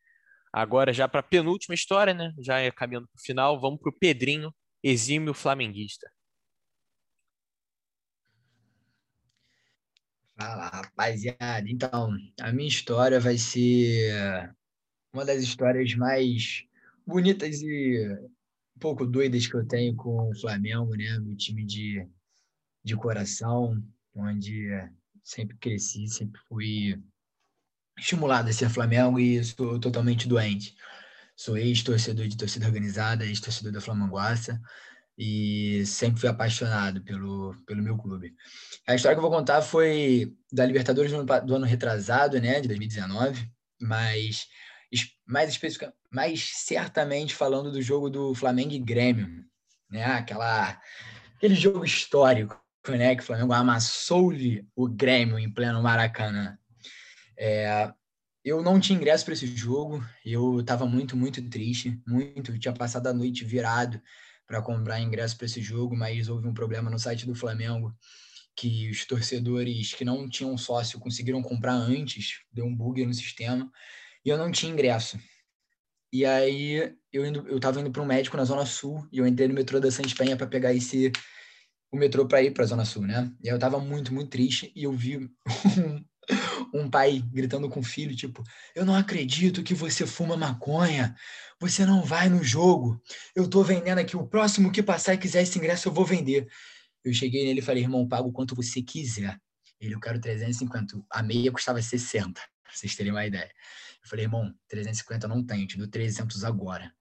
Agora, 0.52 0.94
já 0.94 1.08
para 1.08 1.20
a 1.20 1.24
penúltima 1.24 1.76
história, 1.76 2.14
né? 2.14 2.34
Já 2.40 2.60
é 2.60 2.72
caminhando 2.72 3.08
para 3.08 3.20
o 3.20 3.22
final, 3.22 3.60
vamos 3.60 3.80
para 3.80 3.90
o 3.90 3.94
Pedrinho, 3.94 4.54
exímio 4.84 5.34
flamenguista. 5.34 6.10
Fala, 10.40 10.68
rapaziada. 10.68 11.66
Então, 11.68 12.16
a 12.40 12.52
minha 12.52 12.68
história 12.68 13.20
vai 13.20 13.38
ser 13.38 14.54
uma 15.12 15.26
das 15.26 15.42
histórias 15.42 15.96
mais 15.96 16.64
bonitas 17.06 17.62
e 17.62 18.08
um 18.76 18.80
pouco 18.80 19.06
doidas 19.06 19.48
que 19.48 19.56
eu 19.56 19.68
tenho 19.68 19.96
com 19.96 20.30
o 20.30 20.40
Flamengo, 20.40 20.96
né? 20.96 21.18
Meu 21.20 21.36
time 21.36 21.66
de, 21.66 22.08
de 22.84 22.96
coração, 22.96 23.84
onde 24.16 24.70
sempre 25.24 25.58
cresci, 25.58 26.08
sempre 26.08 26.40
fui 26.48 27.02
estimulado 27.98 28.50
a 28.50 28.54
ser 28.54 28.70
Flamengo 28.70 29.20
e 29.20 29.44
sou 29.44 29.80
totalmente 29.80 30.28
doente. 30.28 30.76
Sou 31.36 31.58
ex-torcedor 31.58 32.28
de 32.28 32.38
torcida 32.38 32.66
organizada, 32.66 33.26
ex-torcedor 33.26 33.72
da 33.72 33.82
Flamanguaça 33.82 34.60
e 35.18 35.84
sempre 35.86 36.20
fui 36.20 36.30
apaixonado 36.30 37.02
pelo, 37.02 37.56
pelo 37.66 37.82
meu 37.82 37.98
clube. 37.98 38.36
A 38.88 38.94
história 38.94 39.16
que 39.16 39.20
eu 39.20 39.30
vou 39.30 39.36
contar 39.36 39.62
foi 39.62 40.36
da 40.52 40.66
Libertadores 40.66 41.12
do 41.12 41.18
ano, 41.18 41.46
do 41.46 41.56
ano 41.56 41.66
retrasado, 41.66 42.40
né, 42.40 42.62
de 42.62 42.68
2019, 42.68 43.50
mas 43.82 44.48
mais 45.26 45.50
específica, 45.50 45.94
mais 46.12 46.50
certamente 46.54 47.36
falando 47.36 47.72
do 47.72 47.82
jogo 47.82 48.10
do 48.10 48.34
Flamengo 48.34 48.72
e 48.74 48.80
Grêmio, 48.80 49.28
né, 49.90 50.06
aquela 50.06 50.80
aquele 51.36 51.56
jogo 51.56 51.84
histórico 51.84 52.60
né, 52.88 53.16
que 53.16 53.22
o 53.22 53.26
Flamengo 53.26 53.52
amassou-lhe 53.54 54.66
o 54.76 54.88
Grêmio 54.88 55.38
em 55.38 55.52
pleno 55.52 55.82
Maracanã. 55.82 56.58
É, 57.38 57.92
eu 58.44 58.62
não 58.62 58.80
tinha 58.80 58.98
ingresso 58.98 59.26
para 59.26 59.34
esse 59.34 59.48
jogo, 59.48 60.04
eu 60.26 60.62
estava 60.62 60.86
muito, 60.86 61.16
muito 61.18 61.42
triste, 61.50 62.02
muito. 62.08 62.52
Eu 62.52 62.60
tinha 62.60 62.74
passado 62.74 63.08
a 63.08 63.14
noite 63.14 63.44
virado 63.44 64.02
para 64.46 64.62
comprar 64.62 65.02
ingresso 65.02 65.36
para 65.36 65.46
esse 65.46 65.62
jogo, 65.62 65.96
mas 65.96 66.30
houve 66.30 66.48
um 66.48 66.54
problema 66.54 66.90
no 66.90 66.98
site 66.98 67.26
do 67.26 67.36
Flamengo 67.36 67.94
que 68.56 68.90
os 68.90 69.06
torcedores 69.06 69.94
que 69.94 70.04
não 70.04 70.28
tinham 70.28 70.58
sócio 70.58 71.00
conseguiram 71.00 71.44
comprar 71.44 71.74
antes, 71.74 72.42
deu 72.52 72.66
um 72.66 72.76
bug 72.76 73.06
no 73.06 73.14
sistema, 73.14 73.72
e 74.26 74.30
eu 74.30 74.38
não 74.38 74.52
tinha 74.52 74.72
ingresso. 74.72 75.20
E 76.12 76.26
aí 76.26 76.96
eu 77.12 77.26
indo, 77.26 77.48
eu 77.48 77.58
estava 77.58 77.80
indo 77.80 77.92
para 77.92 78.02
um 78.02 78.06
médico 78.06 78.38
na 78.38 78.46
Zona 78.46 78.66
Sul 78.66 79.08
e 79.12 79.20
eu 79.20 79.28
entrei 79.28 79.48
no 79.48 79.54
metrô 79.54 79.80
da 79.80 79.92
Santa 79.92 80.08
Espanha 80.08 80.38
para 80.38 80.48
pegar 80.48 80.74
esse 80.74 81.12
o 81.92 81.98
metrô 81.98 82.28
para 82.28 82.42
ir 82.42 82.52
para 82.52 82.64
a 82.64 82.68
Zona 82.68 82.86
Sul, 82.86 83.04
né? 83.06 83.32
E 83.44 83.50
aí 83.50 83.56
eu 83.56 83.60
tava 83.60 83.80
muito, 83.80 84.14
muito 84.14 84.30
triste 84.30 84.72
e 84.76 84.84
eu 84.84 84.92
vi 84.92 85.18
um, 85.78 86.04
um 86.74 86.90
pai 86.90 87.24
gritando 87.32 87.70
com 87.70 87.80
o 87.80 87.84
filho, 87.84 88.16
tipo, 88.16 88.44
eu 88.76 88.86
não 88.86 88.96
acredito 88.96 89.64
que 89.64 89.74
você 89.74 90.06
fuma 90.06 90.36
maconha, 90.36 91.16
você 91.60 91.86
não 91.86 92.04
vai 92.04 92.30
no 92.30 92.44
jogo, 92.44 93.02
eu 93.36 93.50
tô 93.50 93.64
vendendo 93.64 94.00
aqui, 94.00 94.16
o 94.16 94.28
próximo 94.28 94.72
que 94.72 94.84
passar 94.84 95.14
e 95.14 95.18
quiser 95.18 95.44
esse 95.44 95.58
ingresso 95.58 95.88
eu 95.88 95.94
vou 95.94 96.06
vender. 96.06 96.48
Eu 97.04 97.14
cheguei 97.14 97.46
nele 97.46 97.60
e 97.60 97.64
falei, 97.64 97.84
irmão, 97.84 98.08
pago 98.08 98.32
quanto 98.32 98.56
você 98.56 98.82
quiser. 98.82 99.40
Ele, 99.80 99.96
eu 99.96 100.00
quero 100.00 100.20
350, 100.20 101.02
a 101.10 101.24
meia 101.24 101.52
custava 101.52 101.82
60, 101.82 102.34
pra 102.34 102.74
vocês 102.74 102.96
terem 102.96 103.12
uma 103.12 103.26
ideia. 103.26 103.52
Eu 104.04 104.10
falei, 104.10 104.26
irmão, 104.26 104.54
350 104.68 105.28
não 105.28 105.46
tem, 105.46 105.66
te 105.66 105.78
dou 105.78 105.88
300 105.88 106.44
agora. 106.44 106.92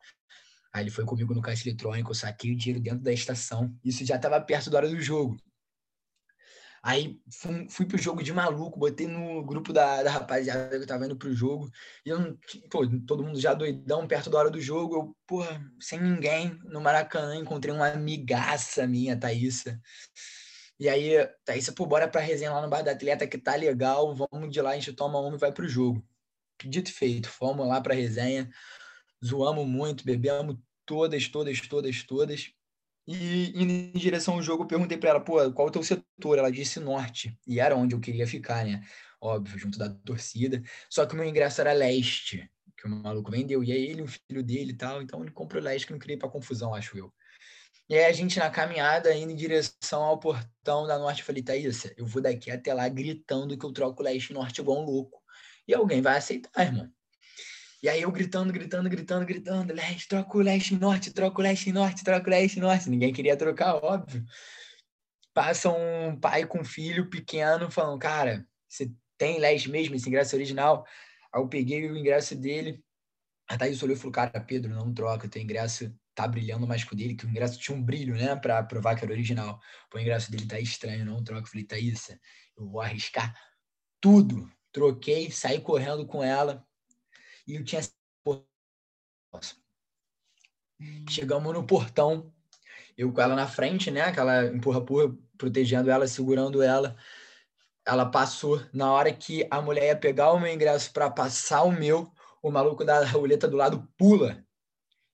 Aí 0.73 0.83
ele 0.83 0.91
foi 0.91 1.05
comigo 1.07 1.35
no 1.35 1.41
caixa 1.41 1.67
eletrônico, 1.67 2.11
eu 2.11 2.15
saquei 2.15 2.53
o 2.53 2.57
dinheiro 2.57 2.83
dentro 2.83 3.01
da 3.01 3.13
estação. 3.13 3.75
Isso 3.83 4.05
já 4.05 4.17
estava 4.17 4.39
perto 4.41 4.69
da 4.69 4.77
hora 4.77 4.89
do 4.89 5.01
jogo. 5.01 5.37
Aí 6.87 7.21
fui, 7.33 7.69
fui 7.69 7.85
pro 7.85 7.99
jogo 7.99 8.23
de 8.23 8.33
maluco, 8.33 8.79
botei 8.79 9.09
no 9.09 9.45
grupo 9.45 9.73
da, 9.73 10.05
da 10.05 10.11
rapaziada 10.13 10.79
que 10.79 10.87
tava 10.87 11.05
indo 11.05 11.17
pro 11.17 11.35
jogo. 11.35 11.69
E 12.05 12.11
eu 12.11 12.21
não, 12.21 12.39
pô, 12.71 12.87
todo 13.05 13.25
mundo 13.25 13.41
já 13.41 13.53
doidão 13.55 14.07
perto 14.07 14.31
da 14.31 14.39
hora 14.39 14.51
do 14.51 14.61
jogo. 14.61 14.95
Eu, 14.95 15.17
porra, 15.27 15.61
sem 15.81 16.01
ninguém 16.01 16.57
no 16.65 16.81
Maracanã, 16.81 17.35
encontrei 17.35 17.75
uma 17.75 17.89
amigaça 17.89 18.87
minha, 18.87 19.19
Thaísa. 19.19 19.81
E 20.79 20.89
aí, 20.89 21.29
Thaísa, 21.45 21.73
pô, 21.73 21.87
bora 21.87 22.07
pra 22.07 22.21
resenha 22.21 22.53
lá 22.53 22.63
no 22.63 22.69
bar 22.69 22.83
da 22.83 22.93
atleta 22.93 23.27
que 23.27 23.37
tá 23.37 23.57
legal. 23.57 24.15
Vamos 24.15 24.49
de 24.53 24.61
lá, 24.61 24.71
a 24.71 24.75
gente 24.75 24.93
toma 24.93 25.19
uma 25.19 25.35
e 25.35 25.41
vai 25.41 25.51
pro 25.51 25.67
jogo. 25.67 26.07
Dito 26.65 26.91
e 26.91 26.95
feito, 26.95 27.29
fomos 27.29 27.67
lá 27.67 27.81
pra 27.81 27.95
resenha, 27.95 28.49
zoamos 29.25 29.67
muito, 29.67 30.05
bebemos 30.05 30.57
todas, 30.87 31.29
todas, 31.29 31.61
todas, 31.63 32.05
todas. 32.05 32.56
E 33.07 33.53
indo 33.55 33.73
em 33.73 33.93
direção 33.93 34.35
ao 34.35 34.43
jogo, 34.43 34.65
eu 34.65 34.67
perguntei 34.67 34.99
para 34.99 35.11
ela, 35.11 35.21
pô, 35.21 35.35
qual 35.53 35.69
é 35.69 35.71
o 35.71 35.73
teu 35.73 35.83
setor? 35.83 36.39
Ela 36.39 36.51
disse 36.51 36.81
norte. 36.81 37.39
E 37.47 37.61
era 37.61 37.77
onde 37.77 37.95
eu 37.95 38.01
queria 38.01 38.27
ficar, 38.27 38.65
né? 38.65 38.83
Óbvio, 39.21 39.59
junto 39.59 39.79
da 39.79 39.89
torcida. 39.89 40.63
Só 40.91 41.07
que 41.07 41.15
o 41.15 41.17
meu 41.17 41.25
ingresso 41.27 41.61
era 41.61 41.73
leste, 41.73 42.51
que 42.77 42.87
o 42.87 42.91
maluco 42.91 43.31
vendeu. 43.31 43.63
E 43.63 43.73
aí 43.73 43.87
ele, 43.87 44.03
o 44.03 44.09
filho 44.09 44.43
dele 44.43 44.73
e 44.73 44.77
tal. 44.77 45.01
Então 45.03 45.23
ele 45.23 45.31
comprou 45.31 45.63
leste, 45.63 45.87
que 45.87 45.93
não 45.93 45.99
queria 46.01 46.17
ir 46.17 46.19
pra 46.19 46.29
confusão, 46.29 46.75
acho 46.75 46.99
eu. 46.99 47.13
E 47.89 47.95
aí 47.97 48.05
a 48.07 48.13
gente 48.13 48.39
na 48.39 48.51
caminhada, 48.51 49.15
indo 49.15 49.33
em 49.33 49.37
direção 49.37 50.03
ao 50.03 50.19
portão 50.19 50.87
da 50.87 50.99
norte, 50.99 51.21
eu 51.21 51.27
falei, 51.27 51.43
Thaís, 51.43 51.85
eu 51.97 52.05
vou 52.07 52.21
daqui 52.21 52.51
até 52.51 52.75
lá 52.75 52.89
gritando 52.89 53.57
que 53.57 53.65
eu 53.65 53.73
troco 53.73 54.03
leste 54.03 54.31
e 54.31 54.35
norte 54.35 54.61
igual 54.61 54.83
um 54.83 54.85
louco. 54.85 55.23
E 55.69 55.75
alguém 55.75 56.03
vai 56.03 56.17
aceitar, 56.17 56.67
irmão. 56.67 56.96
E 57.83 57.89
aí 57.89 58.03
eu 58.03 58.11
gritando, 58.11 58.53
gritando, 58.53 58.89
gritando, 58.89 59.27
gritando, 59.27 59.73
leste, 59.73 60.09
troca 60.09 60.37
o 60.37 60.41
leste 60.41 60.75
norte, 60.77 61.13
troca 61.13 61.41
o 61.41 61.43
leste 61.43 61.73
norte, 61.73 62.05
troca 62.05 62.27
o 62.27 62.31
leste 62.31 62.59
norte. 62.59 62.89
Ninguém 62.89 63.13
queria 63.13 63.37
trocar, 63.37 63.75
óbvio. 63.75 64.25
Passa 65.35 65.71
um 65.71 66.19
pai 66.19 66.47
com 66.47 66.61
um 66.61 66.65
filho 66.65 67.11
pequeno 67.11 67.71
falando, 67.71 67.99
cara, 67.99 68.47
você 68.69 68.91
tem 69.19 69.39
leste 69.39 69.71
mesmo, 69.71 69.95
esse 69.95 70.09
ingresso 70.09 70.35
original? 70.35 70.87
Aí 71.33 71.41
eu 71.41 71.49
peguei 71.49 71.91
o 71.91 71.97
ingresso 71.97 72.35
dele, 72.35 72.83
a 73.49 73.57
Thaís 73.57 73.83
olhou 73.83 73.95
e 73.95 73.99
falou, 73.99 74.13
cara, 74.13 74.41
Pedro, 74.41 74.75
não 74.75 74.93
troca, 74.93 75.29
teu 75.29 75.41
ingresso 75.41 75.95
tá 76.15 76.27
brilhando 76.27 76.67
mais 76.67 76.83
que 76.83 76.93
o 76.95 76.97
dele, 76.97 77.15
que 77.15 77.27
o 77.27 77.29
ingresso 77.29 77.59
tinha 77.59 77.77
um 77.77 77.83
brilho, 77.83 78.17
né, 78.17 78.35
para 78.35 78.63
provar 78.63 78.97
que 78.97 79.05
era 79.05 79.13
original. 79.13 79.61
O 79.95 79.99
ingresso 79.99 80.31
dele 80.31 80.47
tá 80.47 80.59
estranho, 80.59 81.05
não 81.05 81.23
troca. 81.23 81.43
Eu 81.43 81.47
falei, 81.47 81.65
Thaís, 81.65 82.09
eu 82.57 82.67
vou 82.67 82.81
arriscar 82.81 83.39
tudo. 84.01 84.51
Troquei, 84.73 85.31
saí 85.31 85.61
correndo 85.61 86.07
com 86.07 86.25
ela, 86.25 86.67
e 87.47 87.55
eu 87.55 87.65
tinha 87.65 87.81
Chegamos 91.09 91.53
no 91.55 91.67
portão, 91.67 92.33
eu 92.97 93.13
com 93.13 93.21
ela 93.21 93.35
na 93.35 93.47
frente, 93.47 93.91
né? 93.91 94.03
Aquela 94.03 94.47
empurra-empurra, 94.47 95.17
protegendo 95.39 95.91
ela, 95.91 96.07
segurando 96.07 96.63
ela. 96.63 96.97
Ela 97.87 98.11
passou. 98.11 98.61
Na 98.73 98.93
hora 98.93 99.13
que 99.13 99.47
a 99.51 99.61
mulher 99.63 99.87
ia 99.87 99.97
pegar 99.97 100.33
o 100.33 100.41
meu 100.41 100.53
ingresso 100.53 100.93
para 100.93 101.11
passar 101.11 101.63
o 101.63 101.73
meu, 101.73 102.13
o 102.43 102.51
maluco 102.51 102.85
da 102.85 103.05
roleta 103.07 103.49
do 103.49 103.57
lado 103.57 103.89
pula 103.97 104.45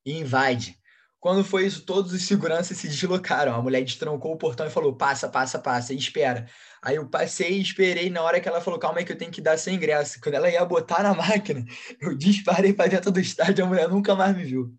e 0.05 0.19
invade. 0.19 0.82
Quando 1.23 1.45
foi 1.45 1.65
isso, 1.65 1.87
todos 1.87 2.13
os 2.13 2.23
seguranças 2.23 2.77
se 2.79 2.89
deslocaram. 2.89 3.55
A 3.55 3.63
mulher 3.63 3.85
destrancou 3.85 4.33
o 4.33 4.37
portão 4.37 4.67
e 4.67 4.71
falou: 4.71 4.97
passa, 4.97 5.29
passa, 5.29 5.57
passa, 5.57 5.95
e 5.95 5.97
espera. 5.97 6.49
Aí 6.83 6.97
eu 6.97 7.09
passei 7.09 7.59
e 7.59 7.63
esperei 7.63 8.11
na 8.11 8.21
hora 8.23 8.41
que 8.41 8.49
ela 8.49 8.61
falou: 8.61 8.77
calma 8.77 8.99
aí 8.99 9.05
que 9.05 9.13
eu 9.13 9.17
tenho 9.17 9.31
que 9.31 9.41
dar 9.41 9.57
seu 9.57 9.73
ingresso. 9.73 10.21
Quando 10.21 10.35
ela 10.35 10.51
ia 10.51 10.65
botar 10.65 11.01
na 11.01 11.15
máquina, 11.15 11.65
eu 12.01 12.13
disparei 12.17 12.73
para 12.73 12.91
dentro 12.91 13.13
do 13.13 13.21
estádio, 13.21 13.65
a 13.65 13.69
mulher 13.69 13.89
nunca 13.89 14.17
mais 14.17 14.37
me 14.37 14.43
viu. 14.43 14.75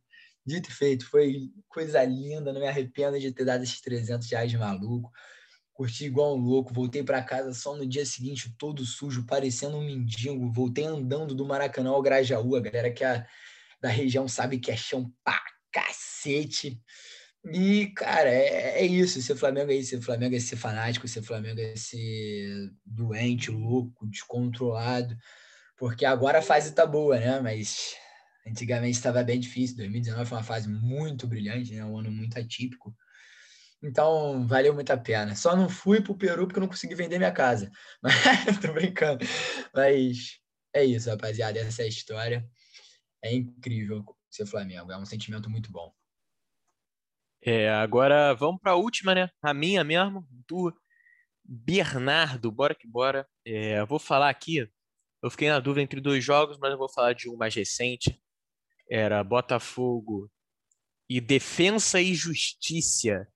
Dito 0.46 0.70
e 0.70 0.74
feito, 0.74 1.10
foi 1.10 1.50
coisa 1.70 2.04
linda, 2.04 2.52
não 2.52 2.60
me 2.60 2.68
arrependo 2.68 3.18
de 3.18 3.32
ter 3.32 3.46
dado 3.46 3.64
esses 3.64 3.80
300 3.80 4.30
reais 4.30 4.52
de 4.52 4.58
maluco. 4.58 5.10
Curti 5.74 6.04
igual 6.04 6.36
um 6.36 6.42
louco, 6.42 6.74
voltei 6.74 7.04
para 7.04 7.24
casa 7.24 7.54
só 7.54 7.74
no 7.74 7.88
dia 7.88 8.06
seguinte, 8.06 8.54
todo 8.58 8.86
sujo, 8.86 9.26
parecendo 9.26 9.78
um 9.78 9.86
mendigo. 9.86 10.52
Voltei 10.52 10.84
andando 10.84 11.34
do 11.34 11.46
Maracanã 11.46 11.92
ao 11.92 12.02
Grajaú, 12.02 12.58
a 12.58 12.60
galera 12.60 12.92
que 12.92 13.06
é 13.06 13.26
da 13.82 13.88
região 13.88 14.28
sabe 14.28 14.60
que 14.60 14.70
é 14.70 14.76
chão 14.76 15.10
pra 15.24 15.42
cacete. 15.74 16.80
E, 17.52 17.88
cara, 17.88 18.30
é, 18.30 18.82
é 18.82 18.86
isso. 18.86 19.22
Ser 19.22 19.36
Flamengo 19.36 19.72
é 19.72 19.76
isso. 19.76 19.90
Ser 19.90 20.02
Flamengo 20.02 20.36
é 20.36 20.40
ser 20.40 20.56
fanático, 20.56 21.08
ser 21.08 21.24
Flamengo 21.24 21.60
é 21.60 21.76
ser 21.76 22.72
doente, 22.86 23.52
louco, 23.52 24.08
descontrolado. 24.08 25.18
Porque 25.78 26.06
agora 26.06 26.40
a 26.40 26.42
fase 26.42 26.74
tá 26.74 26.86
boa, 26.86 27.20
né? 27.20 27.42
Mas 27.42 27.96
Antigamente 28.46 28.98
estava 28.98 29.24
bem 29.24 29.40
difícil. 29.40 29.78
2019 29.78 30.26
foi 30.28 30.38
uma 30.38 30.44
fase 30.44 30.68
muito 30.68 31.26
brilhante, 31.28 31.74
né? 31.74 31.84
um 31.86 31.98
ano 31.98 32.12
muito 32.12 32.38
atípico. 32.38 32.96
Então, 33.82 34.46
valeu 34.48 34.74
muito 34.74 34.92
a 34.92 34.98
pena. 34.98 35.36
Só 35.36 35.56
não 35.56 35.70
fui 35.70 36.02
para 36.02 36.12
o 36.12 36.18
Peru 36.18 36.46
porque 36.46 36.60
eu 36.60 36.62
não 36.62 36.68
consegui 36.68 36.96
vender 36.96 37.18
minha 37.18 37.32
casa. 37.32 37.72
Mas, 38.02 38.60
tô 38.62 38.74
brincando. 38.74 39.26
Mas 39.74 40.40
é 40.74 40.84
isso, 40.84 41.10
rapaziada. 41.10 41.60
Essa 41.60 41.84
é 41.84 41.86
a 41.86 41.90
história. 41.90 42.46
É 43.22 43.34
incrível 43.34 44.04
ser 44.36 44.46
Flamengo. 44.46 44.92
É 44.92 44.98
um 44.98 45.06
sentimento 45.06 45.50
muito 45.50 45.72
bom. 45.72 45.94
É, 47.42 47.70
agora 47.70 48.34
vamos 48.34 48.62
para 48.62 48.72
a 48.72 48.76
última, 48.76 49.14
né? 49.14 49.30
A 49.42 49.54
minha 49.54 49.84
mesmo, 49.84 50.26
do 50.48 50.74
Bernardo. 51.44 52.52
Bora 52.52 52.74
que 52.74 52.88
bora. 52.88 53.28
É, 53.46 53.84
vou 53.86 54.00
falar 54.00 54.30
aqui. 54.30 54.70
Eu 55.22 55.30
fiquei 55.30 55.50
na 55.50 55.60
dúvida 55.60 55.82
entre 55.82 56.00
dois 56.02 56.24
jogos, 56.24 56.58
mas 56.58 56.72
eu 56.72 56.78
vou 56.78 56.90
falar 56.90 57.14
de 57.14 57.30
um 57.30 57.36
mais 57.36 57.54
recente 57.54 58.22
era 58.90 59.24
Botafogo 59.24 60.32
e 61.10 61.20
Defensa 61.20 62.00
e 62.00 62.14
Justiça 62.14 63.28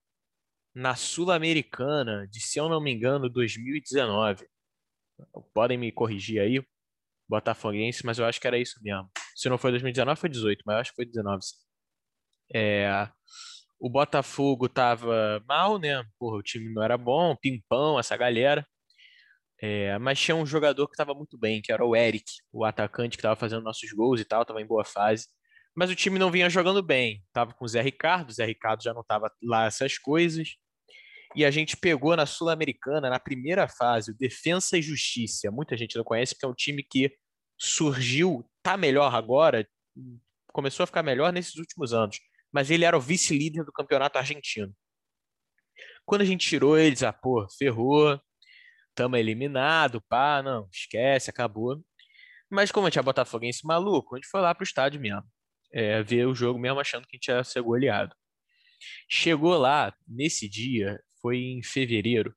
na 0.74 0.94
Sul-Americana 0.94 2.28
de, 2.28 2.40
se 2.40 2.58
eu 2.58 2.68
não 2.68 2.80
me 2.80 2.92
engano, 2.92 3.28
2019. 3.28 4.46
Podem 5.52 5.76
me 5.76 5.90
corrigir 5.90 6.40
aí, 6.40 6.64
botafoguense, 7.28 8.04
mas 8.04 8.18
eu 8.18 8.26
acho 8.26 8.40
que 8.40 8.46
era 8.46 8.58
isso 8.58 8.78
mesmo. 8.82 9.10
Se 9.36 9.48
não 9.48 9.58
foi 9.58 9.70
2019, 9.70 10.20
foi 10.20 10.28
18, 10.30 10.62
mas 10.66 10.74
eu 10.74 10.80
acho 10.80 10.90
que 10.90 10.96
foi 10.96 11.06
19. 11.06 11.40
É, 12.54 13.08
o 13.78 13.90
Botafogo 13.90 14.68
tava 14.68 15.42
mal, 15.46 15.78
né? 15.78 16.02
Porra, 16.18 16.38
o 16.38 16.42
time 16.42 16.72
não 16.72 16.82
era 16.82 16.96
bom, 16.96 17.36
pimpão, 17.36 17.98
essa 17.98 18.16
galera. 18.16 18.66
É, 19.60 19.98
mas 19.98 20.20
tinha 20.20 20.36
um 20.36 20.46
jogador 20.46 20.86
que 20.86 20.94
estava 20.94 21.14
muito 21.14 21.38
bem, 21.38 21.60
que 21.60 21.72
era 21.72 21.84
o 21.84 21.96
Eric, 21.96 22.24
o 22.52 22.64
atacante 22.64 23.16
que 23.16 23.20
estava 23.20 23.36
fazendo 23.36 23.62
nossos 23.62 23.90
gols 23.92 24.20
e 24.20 24.24
tal, 24.24 24.42
estava 24.42 24.60
em 24.62 24.66
boa 24.66 24.84
fase 24.84 25.26
mas 25.78 25.90
o 25.90 25.94
time 25.94 26.18
não 26.18 26.28
vinha 26.28 26.50
jogando 26.50 26.82
bem. 26.82 27.22
Tava 27.32 27.54
com 27.54 27.64
o 27.64 27.68
Zé 27.68 27.80
Ricardo, 27.80 28.30
o 28.30 28.32
Zé 28.32 28.44
Ricardo 28.44 28.82
já 28.82 28.92
não 28.92 29.04
tava 29.04 29.30
lá 29.40 29.66
essas 29.66 29.96
coisas. 29.96 30.56
E 31.36 31.44
a 31.44 31.50
gente 31.50 31.76
pegou 31.76 32.16
na 32.16 32.26
Sul-Americana, 32.26 33.10
na 33.10 33.20
primeira 33.20 33.68
fase, 33.68 34.10
o 34.10 34.16
Defensa 34.16 34.78
e 34.78 34.82
Justiça. 34.82 35.50
Muita 35.50 35.76
gente 35.76 35.96
não 35.96 36.04
conhece, 36.04 36.34
porque 36.34 36.46
é 36.46 36.48
um 36.48 36.54
time 36.54 36.82
que 36.82 37.14
surgiu, 37.58 38.48
tá 38.62 38.76
melhor 38.76 39.14
agora, 39.14 39.68
começou 40.52 40.84
a 40.84 40.86
ficar 40.86 41.02
melhor 41.02 41.32
nesses 41.32 41.56
últimos 41.56 41.92
anos. 41.92 42.18
Mas 42.52 42.70
ele 42.70 42.84
era 42.84 42.96
o 42.96 43.00
vice-líder 43.00 43.64
do 43.64 43.72
campeonato 43.72 44.18
argentino. 44.18 44.74
Quando 46.06 46.22
a 46.22 46.24
gente 46.24 46.48
tirou 46.48 46.78
eles, 46.78 47.02
ah, 47.02 47.12
pô, 47.12 47.46
ferrou, 47.58 48.18
tamo 48.94 49.16
eliminado, 49.16 50.02
pá, 50.08 50.42
não, 50.42 50.66
esquece, 50.72 51.28
acabou. 51.28 51.84
Mas 52.50 52.72
como 52.72 52.86
a 52.86 52.90
gente 52.90 52.98
é 52.98 53.02
botafoguense 53.02 53.66
maluco, 53.66 54.14
a 54.14 54.18
gente 54.18 54.28
foi 54.28 54.40
lá 54.40 54.54
pro 54.54 54.64
estádio 54.64 55.00
mesmo 55.00 55.28
é, 55.72 56.02
ver 56.02 56.26
o 56.26 56.34
jogo 56.34 56.58
mesmo 56.58 56.80
achando 56.80 57.06
que 57.06 57.16
a 57.16 57.18
gente 57.18 57.28
ia 57.28 57.44
ser 57.44 57.62
goleado. 57.62 58.14
Chegou 59.08 59.56
lá, 59.58 59.94
nesse 60.06 60.48
dia, 60.48 61.00
foi 61.28 61.36
em 61.36 61.62
fevereiro, 61.62 62.34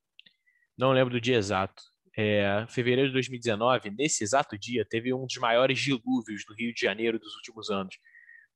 não 0.76 0.92
lembro 0.92 1.14
do 1.14 1.20
dia 1.20 1.38
exato, 1.38 1.82
é, 2.14 2.66
fevereiro 2.68 3.08
de 3.08 3.14
2019, 3.14 3.90
nesse 3.90 4.22
exato 4.22 4.58
dia, 4.58 4.84
teve 4.86 5.14
um 5.14 5.24
dos 5.24 5.36
maiores 5.36 5.78
dilúvios 5.78 6.44
no 6.46 6.54
Rio 6.54 6.74
de 6.74 6.80
Janeiro 6.82 7.18
dos 7.18 7.34
últimos 7.36 7.70
anos. 7.70 7.96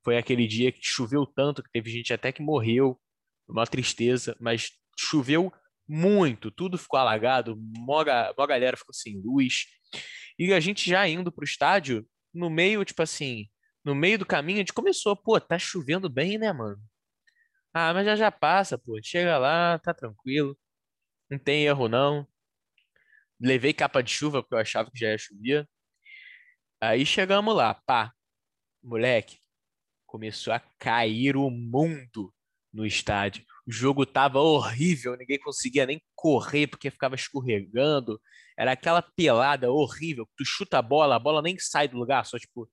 Foi 0.03 0.15
aquele 0.15 0.45
dia 0.45 0.71
que 0.71 0.79
choveu 0.83 1.25
tanto 1.25 1.63
que 1.63 1.71
teve 1.71 1.89
gente 1.89 2.13
até 2.13 2.31
que 2.31 2.43
morreu, 2.43 2.99
uma 3.49 3.65
tristeza, 3.65 4.37
mas 4.39 4.73
choveu 4.95 5.51
muito, 5.87 6.51
tudo 6.51 6.77
ficou 6.77 6.99
alagado, 6.99 7.59
uma 7.75 8.47
galera 8.47 8.77
ficou 8.77 8.93
sem 8.93 9.19
luz. 9.19 9.65
E 10.37 10.53
a 10.53 10.59
gente 10.59 10.87
já 10.87 11.07
indo 11.07 11.31
para 11.31 11.41
o 11.41 11.45
estádio, 11.45 12.05
no 12.31 12.47
meio, 12.47 12.85
tipo 12.85 13.01
assim, 13.01 13.47
no 13.83 13.95
meio 13.95 14.19
do 14.19 14.25
caminho 14.25 14.57
a 14.57 14.61
gente 14.61 14.73
começou, 14.73 15.15
pô, 15.15 15.41
tá 15.41 15.57
chovendo 15.57 16.07
bem, 16.07 16.37
né, 16.37 16.53
mano? 16.53 16.77
Ah, 17.73 17.93
mas 17.93 18.05
já 18.05 18.15
já 18.15 18.31
passa, 18.31 18.77
pô. 18.77 18.99
Chega 19.03 19.37
lá, 19.37 19.79
tá 19.79 19.93
tranquilo. 19.93 20.57
Não 21.29 21.39
tem 21.39 21.65
erro, 21.65 21.87
não. 21.89 22.27
Levei 23.39 23.73
capa 23.73 24.01
de 24.01 24.11
chuva 24.11 24.41
porque 24.41 24.55
eu 24.55 24.59
achava 24.59 24.89
que 24.91 24.99
já 24.99 25.09
ia 25.09 25.17
chover. 25.17 25.67
Aí 26.81 27.05
chegamos 27.05 27.55
lá, 27.55 27.73
pá. 27.73 28.13
Moleque, 28.83 29.39
começou 30.05 30.53
a 30.53 30.59
cair 30.79 31.37
o 31.37 31.49
mundo 31.49 32.33
no 32.73 32.85
estádio. 32.85 33.45
O 33.67 33.71
jogo 33.71 34.05
tava 34.05 34.39
horrível, 34.39 35.15
ninguém 35.17 35.39
conseguia 35.39 35.85
nem 35.85 36.01
correr 36.15 36.67
porque 36.67 36.91
ficava 36.91 37.15
escorregando. 37.15 38.21
Era 38.57 38.73
aquela 38.73 39.01
pelada 39.01 39.71
horrível. 39.71 40.27
Tu 40.37 40.45
chuta 40.45 40.79
a 40.79 40.81
bola, 40.81 41.15
a 41.15 41.19
bola 41.19 41.41
nem 41.41 41.57
sai 41.59 41.87
do 41.87 41.97
lugar, 41.97 42.25
só 42.25 42.37
tipo 42.39 42.69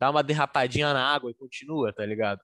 dá 0.00 0.10
uma 0.10 0.22
derrapadinha 0.22 0.92
na 0.92 1.06
água 1.14 1.30
e 1.30 1.34
continua, 1.34 1.92
tá 1.92 2.04
ligado? 2.06 2.40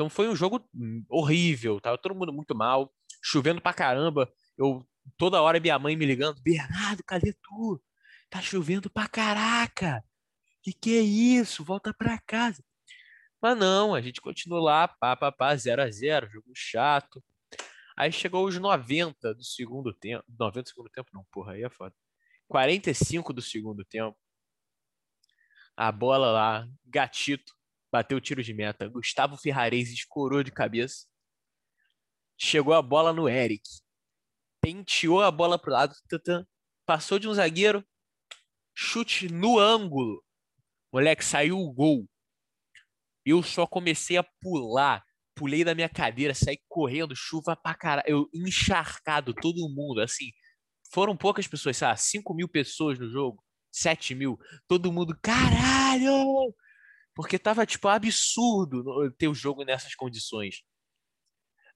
Então 0.00 0.08
foi 0.08 0.30
um 0.30 0.34
jogo 0.34 0.66
horrível, 1.10 1.78
tava 1.78 1.98
todo 1.98 2.14
mundo 2.14 2.32
muito 2.32 2.54
mal, 2.54 2.90
chovendo 3.22 3.60
pra 3.60 3.74
caramba. 3.74 4.32
Eu 4.56 4.82
toda 5.18 5.42
hora 5.42 5.60
minha 5.60 5.78
mãe 5.78 5.94
me 5.94 6.06
ligando, 6.06 6.40
Bernardo, 6.40 7.04
cadê 7.04 7.34
tu? 7.34 7.78
Tá 8.30 8.40
chovendo 8.40 8.88
pra 8.88 9.06
caraca. 9.06 10.02
Que 10.62 10.72
que 10.72 10.96
é 10.96 11.02
isso? 11.02 11.62
Volta 11.62 11.92
pra 11.92 12.18
casa. 12.18 12.64
Mas 13.42 13.58
não, 13.58 13.94
a 13.94 14.00
gente 14.00 14.22
continuou 14.22 14.62
lá, 14.62 14.88
pá, 14.88 15.14
pá, 15.14 15.30
pá, 15.30 15.54
0 15.54 15.82
a 15.82 15.90
0 15.90 16.30
jogo 16.30 16.50
chato. 16.54 17.22
Aí 17.94 18.10
chegou 18.10 18.46
os 18.46 18.58
90 18.58 19.34
do 19.34 19.44
segundo 19.44 19.92
tempo. 19.92 20.24
90 20.26 20.62
do 20.62 20.68
segundo 20.70 20.88
tempo, 20.88 21.10
não, 21.12 21.26
porra, 21.30 21.52
aí 21.52 21.62
é 21.62 21.68
foda. 21.68 21.94
45 22.48 23.34
do 23.34 23.42
segundo 23.42 23.84
tempo 23.84 24.16
a 25.76 25.90
bola 25.90 26.30
lá, 26.30 26.68
gatito, 26.84 27.54
bateu 27.92 28.18
o 28.18 28.20
tiro 28.20 28.42
de 28.42 28.54
meta. 28.54 28.88
Gustavo 28.88 29.36
Ferrarese 29.36 29.94
escorou 29.94 30.42
de 30.42 30.52
cabeça. 30.52 31.06
Chegou 32.38 32.74
a 32.74 32.82
bola 32.82 33.12
no 33.12 33.28
Eric. 33.28 33.62
Penteou 34.62 35.22
a 35.22 35.30
bola 35.30 35.58
pro 35.58 35.72
lado, 35.72 35.94
passou 36.86 37.18
de 37.18 37.26
um 37.26 37.32
zagueiro, 37.32 37.84
chute 38.74 39.32
no 39.32 39.58
ângulo. 39.58 40.22
Moleque, 40.92 41.24
saiu 41.24 41.58
o 41.58 41.72
gol. 41.72 42.06
Eu 43.24 43.42
só 43.42 43.66
comecei 43.66 44.16
a 44.16 44.24
pular. 44.40 45.04
Pulei 45.34 45.64
da 45.64 45.74
minha 45.74 45.88
cadeira, 45.88 46.34
saí 46.34 46.58
correndo, 46.68 47.16
chuva 47.16 47.56
pra 47.56 47.74
caralho. 47.74 48.08
Eu 48.08 48.28
encharcado, 48.34 49.32
todo 49.32 49.70
mundo, 49.70 50.00
assim. 50.00 50.30
Foram 50.92 51.16
poucas 51.16 51.46
pessoas, 51.46 51.76
sabe? 51.76 52.00
5 52.00 52.34
mil 52.34 52.48
pessoas 52.48 52.98
no 52.98 53.08
jogo. 53.08 53.42
7 53.72 54.14
mil. 54.14 54.38
Todo 54.66 54.92
mundo, 54.92 55.16
caralho! 55.22 56.54
Porque 57.20 57.38
tava, 57.38 57.66
tipo, 57.66 57.86
absurdo 57.86 59.12
ter 59.18 59.28
o 59.28 59.34
jogo 59.34 59.62
nessas 59.62 59.94
condições. 59.94 60.62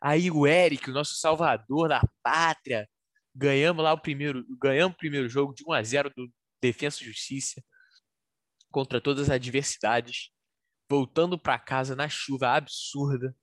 Aí 0.00 0.30
o 0.30 0.46
Eric, 0.46 0.88
o 0.88 0.92
nosso 0.94 1.16
salvador 1.16 1.88
da 1.88 2.02
pátria, 2.22 2.88
ganhamos 3.34 3.84
lá 3.84 3.92
o 3.92 4.00
primeiro, 4.00 4.42
ganhamos 4.58 4.94
o 4.94 4.98
primeiro 4.98 5.28
jogo 5.28 5.52
de 5.52 5.62
1 5.66 5.72
a 5.72 5.82
0 5.82 6.12
do 6.16 6.32
Defensa 6.62 7.02
e 7.02 7.06
Justiça 7.06 7.62
contra 8.70 9.02
todas 9.02 9.24
as 9.24 9.34
adversidades. 9.34 10.30
Voltando 10.88 11.38
para 11.38 11.58
casa 11.58 11.94
na 11.94 12.08
chuva 12.08 12.54
absurda. 12.56 13.36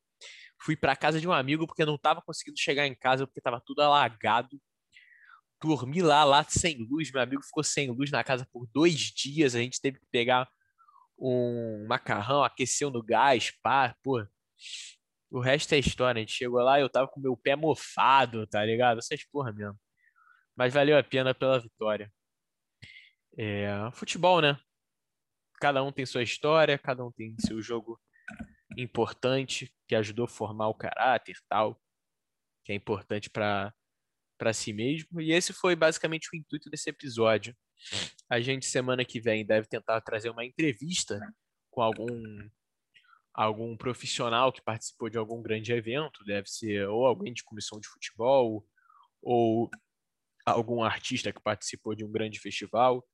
Fui 0.60 0.76
para 0.76 0.96
casa 0.96 1.20
de 1.20 1.28
um 1.28 1.32
amigo 1.32 1.68
porque 1.68 1.86
não 1.86 2.00
tava 2.00 2.22
conseguindo 2.22 2.60
chegar 2.60 2.88
em 2.88 2.96
casa 2.96 3.28
porque 3.28 3.42
tava 3.42 3.62
tudo 3.64 3.82
alagado 3.82 4.60
dormi 5.62 6.02
lá, 6.02 6.24
lá 6.24 6.44
sem 6.44 6.78
luz. 6.90 7.12
Meu 7.12 7.22
amigo 7.22 7.44
ficou 7.44 7.64
sem 7.64 7.92
luz 7.92 8.10
na 8.10 8.24
casa 8.24 8.48
por 8.52 8.68
dois 8.74 8.96
dias. 8.96 9.54
A 9.54 9.60
gente 9.60 9.80
teve 9.80 10.00
que 10.00 10.06
pegar 10.12 10.50
um 11.22 11.86
macarrão, 11.88 12.44
aqueceu 12.44 12.90
no 12.90 13.04
gás, 13.04 13.52
pá, 13.62 13.96
pô. 14.04 14.26
O 15.30 15.40
resto 15.40 15.74
é 15.74 15.80
história. 15.80 16.20
A 16.20 16.22
gente 16.22 16.34
chegou 16.34 16.62
lá 16.62 16.80
e 16.80 16.82
eu 16.82 16.90
tava 16.90 17.08
com 17.08 17.20
meu 17.22 17.38
pé 17.38 17.56
mofado, 17.56 18.48
tá 18.48 18.66
ligado? 18.66 18.98
Essas 18.98 19.24
porra 19.26 19.54
mesmo. 19.54 19.80
Mas 20.56 20.74
valeu 20.74 20.98
a 20.98 21.04
pena 21.04 21.34
pela 21.34 21.60
vitória. 21.60 22.12
É, 23.38 23.70
futebol, 23.94 24.42
né? 24.42 24.60
Cada 25.60 25.84
um 25.84 25.92
tem 25.92 26.06
sua 26.06 26.24
história, 26.24 26.78
cada 26.78 27.06
um 27.06 27.12
tem 27.12 27.36
seu 27.40 27.62
jogo 27.62 28.00
importante 28.78 29.74
que 29.88 29.96
ajudou 29.96 30.26
a 30.26 30.28
formar 30.28 30.70
o 30.70 30.74
caráter, 30.74 31.38
tal, 31.48 31.80
que 32.66 32.72
é 32.72 32.76
importante 32.76 33.30
para 33.30 33.74
para 34.38 34.54
si 34.54 34.74
mesmo. 34.74 35.22
E 35.22 35.32
esse 35.32 35.54
foi 35.54 35.76
basicamente 35.76 36.28
o 36.34 36.36
intuito 36.36 36.68
desse 36.68 36.90
episódio. 36.90 37.56
A 38.32 38.40
gente 38.40 38.66
semana 38.66 39.04
que 39.04 39.20
vem 39.20 39.46
deve 39.46 39.68
tentar 39.68 40.00
trazer 40.00 40.30
uma 40.30 40.46
entrevista 40.46 41.20
com 41.70 41.82
algum 41.82 42.50
algum 43.34 43.76
profissional 43.76 44.54
que 44.54 44.62
participou 44.62 45.10
de 45.10 45.18
algum 45.18 45.42
grande 45.42 45.74
evento, 45.74 46.24
deve 46.24 46.48
ser 46.48 46.88
ou 46.88 47.06
alguém 47.06 47.34
de 47.34 47.44
comissão 47.44 47.78
de 47.78 47.90
futebol 47.90 48.66
ou 49.22 49.70
algum 50.46 50.82
artista 50.82 51.34
que 51.34 51.42
participou 51.42 51.94
de 51.94 52.06
um 52.06 52.12
grande 52.12 52.40
festival. 52.40 53.06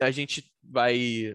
A 0.00 0.10
gente 0.10 0.52
vai 0.62 1.34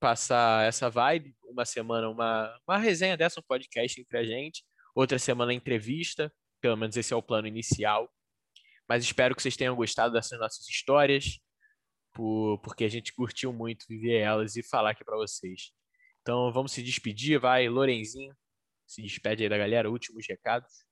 passar 0.00 0.66
essa 0.66 0.90
vibe, 0.90 1.36
uma 1.44 1.64
semana 1.64 2.08
uma, 2.08 2.58
uma 2.66 2.76
resenha 2.78 3.16
dessa, 3.16 3.38
um 3.38 3.44
podcast 3.44 4.00
entre 4.00 4.18
a 4.18 4.24
gente, 4.24 4.64
outra 4.96 5.16
semana 5.16 5.54
entrevista, 5.54 6.32
pelo 6.60 6.76
menos 6.76 6.96
esse 6.96 7.12
é 7.12 7.16
o 7.16 7.22
plano 7.22 7.46
inicial. 7.46 8.12
Mas 8.88 9.04
espero 9.04 9.36
que 9.36 9.42
vocês 9.42 9.56
tenham 9.56 9.76
gostado 9.76 10.12
dessas 10.12 10.40
nossas 10.40 10.68
histórias, 10.68 11.40
por, 12.12 12.58
porque 12.62 12.84
a 12.84 12.88
gente 12.88 13.12
curtiu 13.12 13.52
muito 13.52 13.86
viver 13.88 14.18
elas 14.18 14.56
e 14.56 14.62
falar 14.62 14.90
aqui 14.90 15.04
para 15.04 15.16
vocês. 15.16 15.72
Então 16.20 16.52
vamos 16.52 16.72
se 16.72 16.82
despedir, 16.82 17.38
vai, 17.40 17.68
Lorenzinho, 17.68 18.34
se 18.86 19.02
despede 19.02 19.42
aí 19.44 19.48
da 19.48 19.58
galera, 19.58 19.90
últimos 19.90 20.26
recados. 20.28 20.84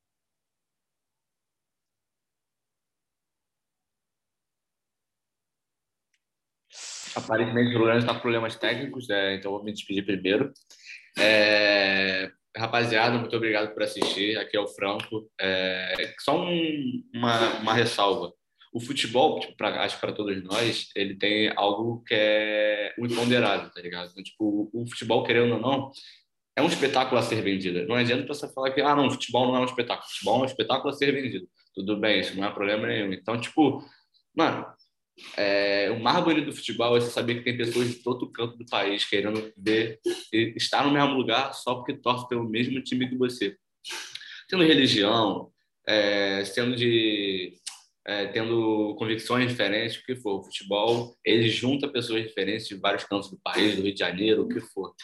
Aparentemente 7.14 7.74
o 7.74 7.78
Lourenço 7.78 8.00
está 8.00 8.14
com 8.14 8.20
problemas 8.20 8.56
técnicos, 8.56 9.09
né? 9.09 9.35
então 9.35 9.50
vou 9.50 9.64
me 9.64 9.72
despedir 9.72 10.04
primeiro. 10.04 10.52
É... 11.18 12.30
Rapaziada, 12.56 13.16
muito 13.16 13.37
obrigado 13.37 13.72
por 13.72 13.83
assistir. 13.83 14.37
Aqui 14.38 14.56
é 14.56 14.61
o 14.61 14.66
Franco. 14.66 15.30
É, 15.40 16.14
só 16.18 16.37
um, 16.44 17.02
uma, 17.14 17.61
uma 17.61 17.74
ressalva. 17.74 18.33
O 18.72 18.80
futebol, 18.80 19.40
tipo, 19.40 19.56
pra, 19.56 19.83
acho 19.83 19.96
que 19.96 20.00
para 20.00 20.12
todos 20.12 20.42
nós, 20.44 20.88
ele 20.94 21.16
tem 21.16 21.52
algo 21.56 22.04
que 22.04 22.14
é 22.14 22.94
o 22.98 23.06
imponderável, 23.06 23.68
tá 23.70 23.80
ligado? 23.80 24.11
Então, 24.11 24.22
tipo, 24.22 24.70
o, 24.72 24.87
futebol, 24.87 25.24
querendo 25.24 25.54
ou 25.54 25.61
não, 25.61 25.90
é 26.56 26.62
um 26.62 26.68
espetáculo 26.68 27.18
a 27.18 27.22
ser 27.22 27.42
vendido. 27.42 27.87
Não 27.87 27.96
adianta 27.96 28.26
você 28.26 28.48
falar 28.52 28.70
que, 28.70 28.80
ah, 28.80 28.94
não, 28.94 29.11
futebol 29.11 29.48
não 29.48 29.56
é 29.56 29.61
um 29.61 29.64
espetáculo. 29.64 30.09
Futebol 30.09 30.38
é 30.38 30.42
um 30.42 30.46
espetáculo 30.46 30.90
a 30.90 30.92
ser 30.92 31.12
vendido. 31.12 31.48
Tudo 31.74 31.96
bem, 31.96 32.20
isso 32.20 32.37
não 32.37 32.46
é 32.46 32.50
problema 32.52 32.87
nenhum. 32.87 33.12
Então, 33.12 33.40
tipo, 33.40 33.85
mano, 34.35 34.66
é, 35.37 35.90
o 35.90 36.00
mais 36.00 36.22
bonito 36.24 36.46
do 36.46 36.52
futebol 36.52 36.96
é 36.96 37.00
você 37.00 37.11
saber 37.11 37.37
que 37.37 37.44
tem 37.44 37.56
pessoas 37.56 37.88
de 37.88 37.96
todo 37.96 38.30
canto 38.30 38.56
do 38.56 38.66
país 38.66 39.04
querendo 39.04 39.52
ver 39.56 40.00
estar 40.33 40.85
no 40.85 40.92
mesmo 40.92 41.14
lugar 41.14 41.52
só 41.54 41.74
porque 41.74 41.94
torce 41.94 42.28
pelo 42.28 42.48
mesmo 42.48 42.83
time 42.83 43.09
que 43.09 43.16
você. 43.16 43.56
Tendo 44.48 44.64
religião, 44.64 45.50
é, 45.87 46.44
sendo 46.44 46.74
de 46.74 47.54
é, 48.06 48.26
tendo 48.26 48.94
convicções 48.98 49.48
diferentes, 49.48 49.98
o 49.98 50.04
que 50.04 50.16
for. 50.16 50.40
O 50.40 50.44
futebol, 50.44 51.16
ele 51.24 51.48
junta 51.48 51.88
pessoas 51.88 52.26
diferentes 52.26 52.66
de 52.66 52.74
vários 52.76 53.04
cantos 53.04 53.30
do 53.30 53.38
país, 53.38 53.76
do 53.76 53.82
Rio 53.82 53.92
de 53.92 53.98
Janeiro, 53.98 54.42
o 54.42 54.48
que 54.48 54.60
for. 54.60 54.94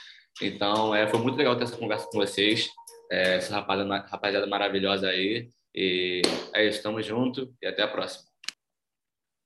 Então, 0.41 0.95
é, 0.95 1.09
foi 1.09 1.21
muito 1.21 1.37
legal 1.37 1.57
ter 1.57 1.65
essa 1.65 1.77
conversa 1.77 2.07
com 2.11 2.19
vocês, 2.19 2.69
é, 3.11 3.37
essa 3.37 3.55
rapaziada, 3.55 4.07
rapaziada 4.07 4.47
maravilhosa 4.47 5.09
aí. 5.09 5.51
E 5.75 6.23
é 6.55 6.67
isso, 6.67 6.79
estamos 6.79 7.05
juntos 7.05 7.49
e 7.63 7.67
até 7.67 7.83
a 7.83 7.89
próxima. 7.89 8.25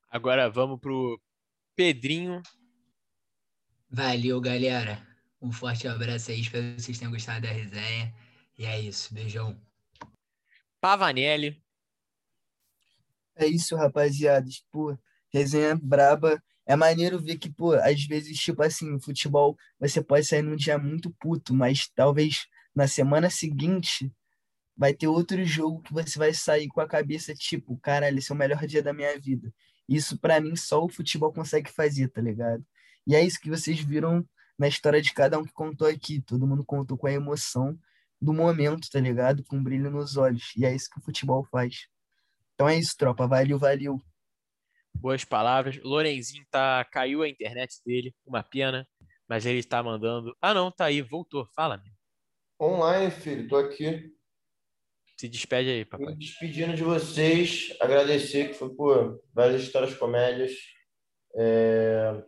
Agora 0.09 0.49
vamos 0.49 0.79
pro 0.79 1.19
Pedrinho. 1.75 2.41
Valeu, 3.89 4.39
galera. 4.39 5.05
Um 5.41 5.51
forte 5.51 5.87
abraço 5.87 6.31
aí. 6.31 6.41
Espero 6.41 6.75
que 6.75 6.81
vocês 6.81 6.97
tenham 6.97 7.11
gostado 7.11 7.41
da 7.41 7.51
resenha. 7.51 8.13
E 8.57 8.65
é 8.65 8.79
isso. 8.79 9.13
Beijão. 9.13 9.59
Pavanelli. 10.79 11.61
É 13.35 13.45
isso, 13.47 13.75
rapaziada. 13.75 14.47
Tipo, 14.49 14.97
resenha 15.33 15.75
braba. 15.75 16.41
É 16.65 16.75
maneiro 16.75 17.19
ver 17.19 17.37
que, 17.37 17.49
pô, 17.51 17.73
às 17.73 18.05
vezes, 18.05 18.37
tipo 18.37 18.61
assim, 18.63 18.99
futebol, 18.99 19.57
você 19.79 20.01
pode 20.01 20.25
sair 20.25 20.41
num 20.41 20.55
dia 20.55 20.77
muito 20.77 21.11
puto, 21.19 21.53
mas 21.53 21.89
talvez 21.95 22.45
na 22.75 22.87
semana 22.87 23.29
seguinte 23.29 24.11
vai 24.77 24.93
ter 24.93 25.07
outro 25.07 25.43
jogo 25.45 25.81
que 25.81 25.93
você 25.93 26.17
vai 26.19 26.33
sair 26.33 26.67
com 26.69 26.81
a 26.81 26.87
cabeça, 26.87 27.33
tipo, 27.35 27.77
caralho, 27.79 28.17
esse 28.19 28.31
é 28.31 28.35
o 28.35 28.37
melhor 28.37 28.65
dia 28.67 28.83
da 28.83 28.93
minha 28.93 29.19
vida. 29.19 29.53
Isso, 29.87 30.17
para 30.19 30.39
mim, 30.41 30.55
só 30.55 30.83
o 30.83 30.89
futebol 30.89 31.33
consegue 31.33 31.71
fazer, 31.71 32.09
tá 32.09 32.21
ligado? 32.21 32.65
E 33.07 33.15
é 33.15 33.23
isso 33.25 33.39
que 33.39 33.49
vocês 33.49 33.79
viram 33.81 34.25
na 34.57 34.67
história 34.67 35.01
de 35.01 35.13
cada 35.13 35.39
um 35.39 35.43
que 35.45 35.53
contou 35.53 35.87
aqui. 35.87 36.21
Todo 36.21 36.47
mundo 36.47 36.65
contou 36.65 36.97
com 36.97 37.07
a 37.07 37.11
emoção 37.13 37.77
do 38.21 38.33
momento, 38.33 38.89
tá 38.89 38.99
ligado? 38.99 39.43
Com 39.45 39.57
um 39.57 39.63
brilho 39.63 39.91
nos 39.91 40.17
olhos. 40.17 40.53
E 40.55 40.65
é 40.65 40.73
isso 40.75 40.89
que 40.89 40.99
o 40.99 41.03
futebol 41.03 41.45
faz. 41.51 41.87
Então 42.53 42.69
é 42.69 42.77
isso, 42.77 42.95
tropa. 42.97 43.27
Valeu, 43.27 43.57
valeu. 43.57 43.97
Boas 44.93 45.23
palavras. 45.23 45.79
Lorenzinho 45.83 46.45
tá 46.49 46.85
caiu 46.85 47.23
a 47.23 47.29
internet 47.29 47.81
dele, 47.85 48.13
uma 48.25 48.43
pena, 48.43 48.87
mas 49.27 49.45
ele 49.45 49.59
está 49.59 49.81
mandando. 49.81 50.35
Ah, 50.41 50.53
não, 50.53 50.71
tá 50.71 50.85
aí, 50.85 51.01
voltou. 51.01 51.47
Fala, 51.55 51.77
meu. 51.77 51.91
Online, 52.59 53.09
filho, 53.09 53.47
tô 53.47 53.57
aqui. 53.57 54.13
Se 55.17 55.27
despede 55.27 55.69
aí, 55.69 55.85
papai. 55.85 56.07
Me 56.07 56.17
despedindo 56.17 56.75
de 56.75 56.83
vocês, 56.83 57.75
agradecer 57.79 58.49
que 58.49 58.53
foi 58.53 58.73
por 58.75 59.23
várias 59.33 59.61
histórias 59.61 59.95
comédias. 59.95 60.51
É... 61.35 62.23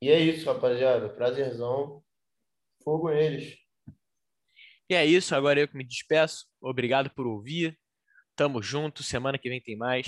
E 0.00 0.10
é 0.10 0.18
isso, 0.18 0.46
rapaziada. 0.46 1.08
Prazerzão. 1.08 2.02
Fogo 2.82 3.10
neles. 3.10 3.56
E 4.90 4.94
é 4.94 5.06
isso, 5.06 5.34
agora 5.34 5.60
eu 5.60 5.68
que 5.68 5.76
me 5.76 5.84
despeço. 5.84 6.46
Obrigado 6.60 7.10
por 7.10 7.26
ouvir. 7.26 7.78
Tamo 8.36 8.62
junto. 8.62 9.02
Semana 9.02 9.38
que 9.38 9.48
vem 9.48 9.60
tem 9.60 9.76
mais. 9.76 10.06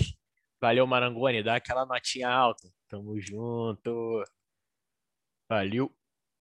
Valeu, 0.61 0.85
Marangoni. 0.87 1.43
Dá 1.43 1.55
aquela 1.55 1.85
notinha 1.85 2.29
alta. 2.29 2.67
Tamo 2.89 3.19
junto. 3.19 4.23
Valeu. 5.49 5.96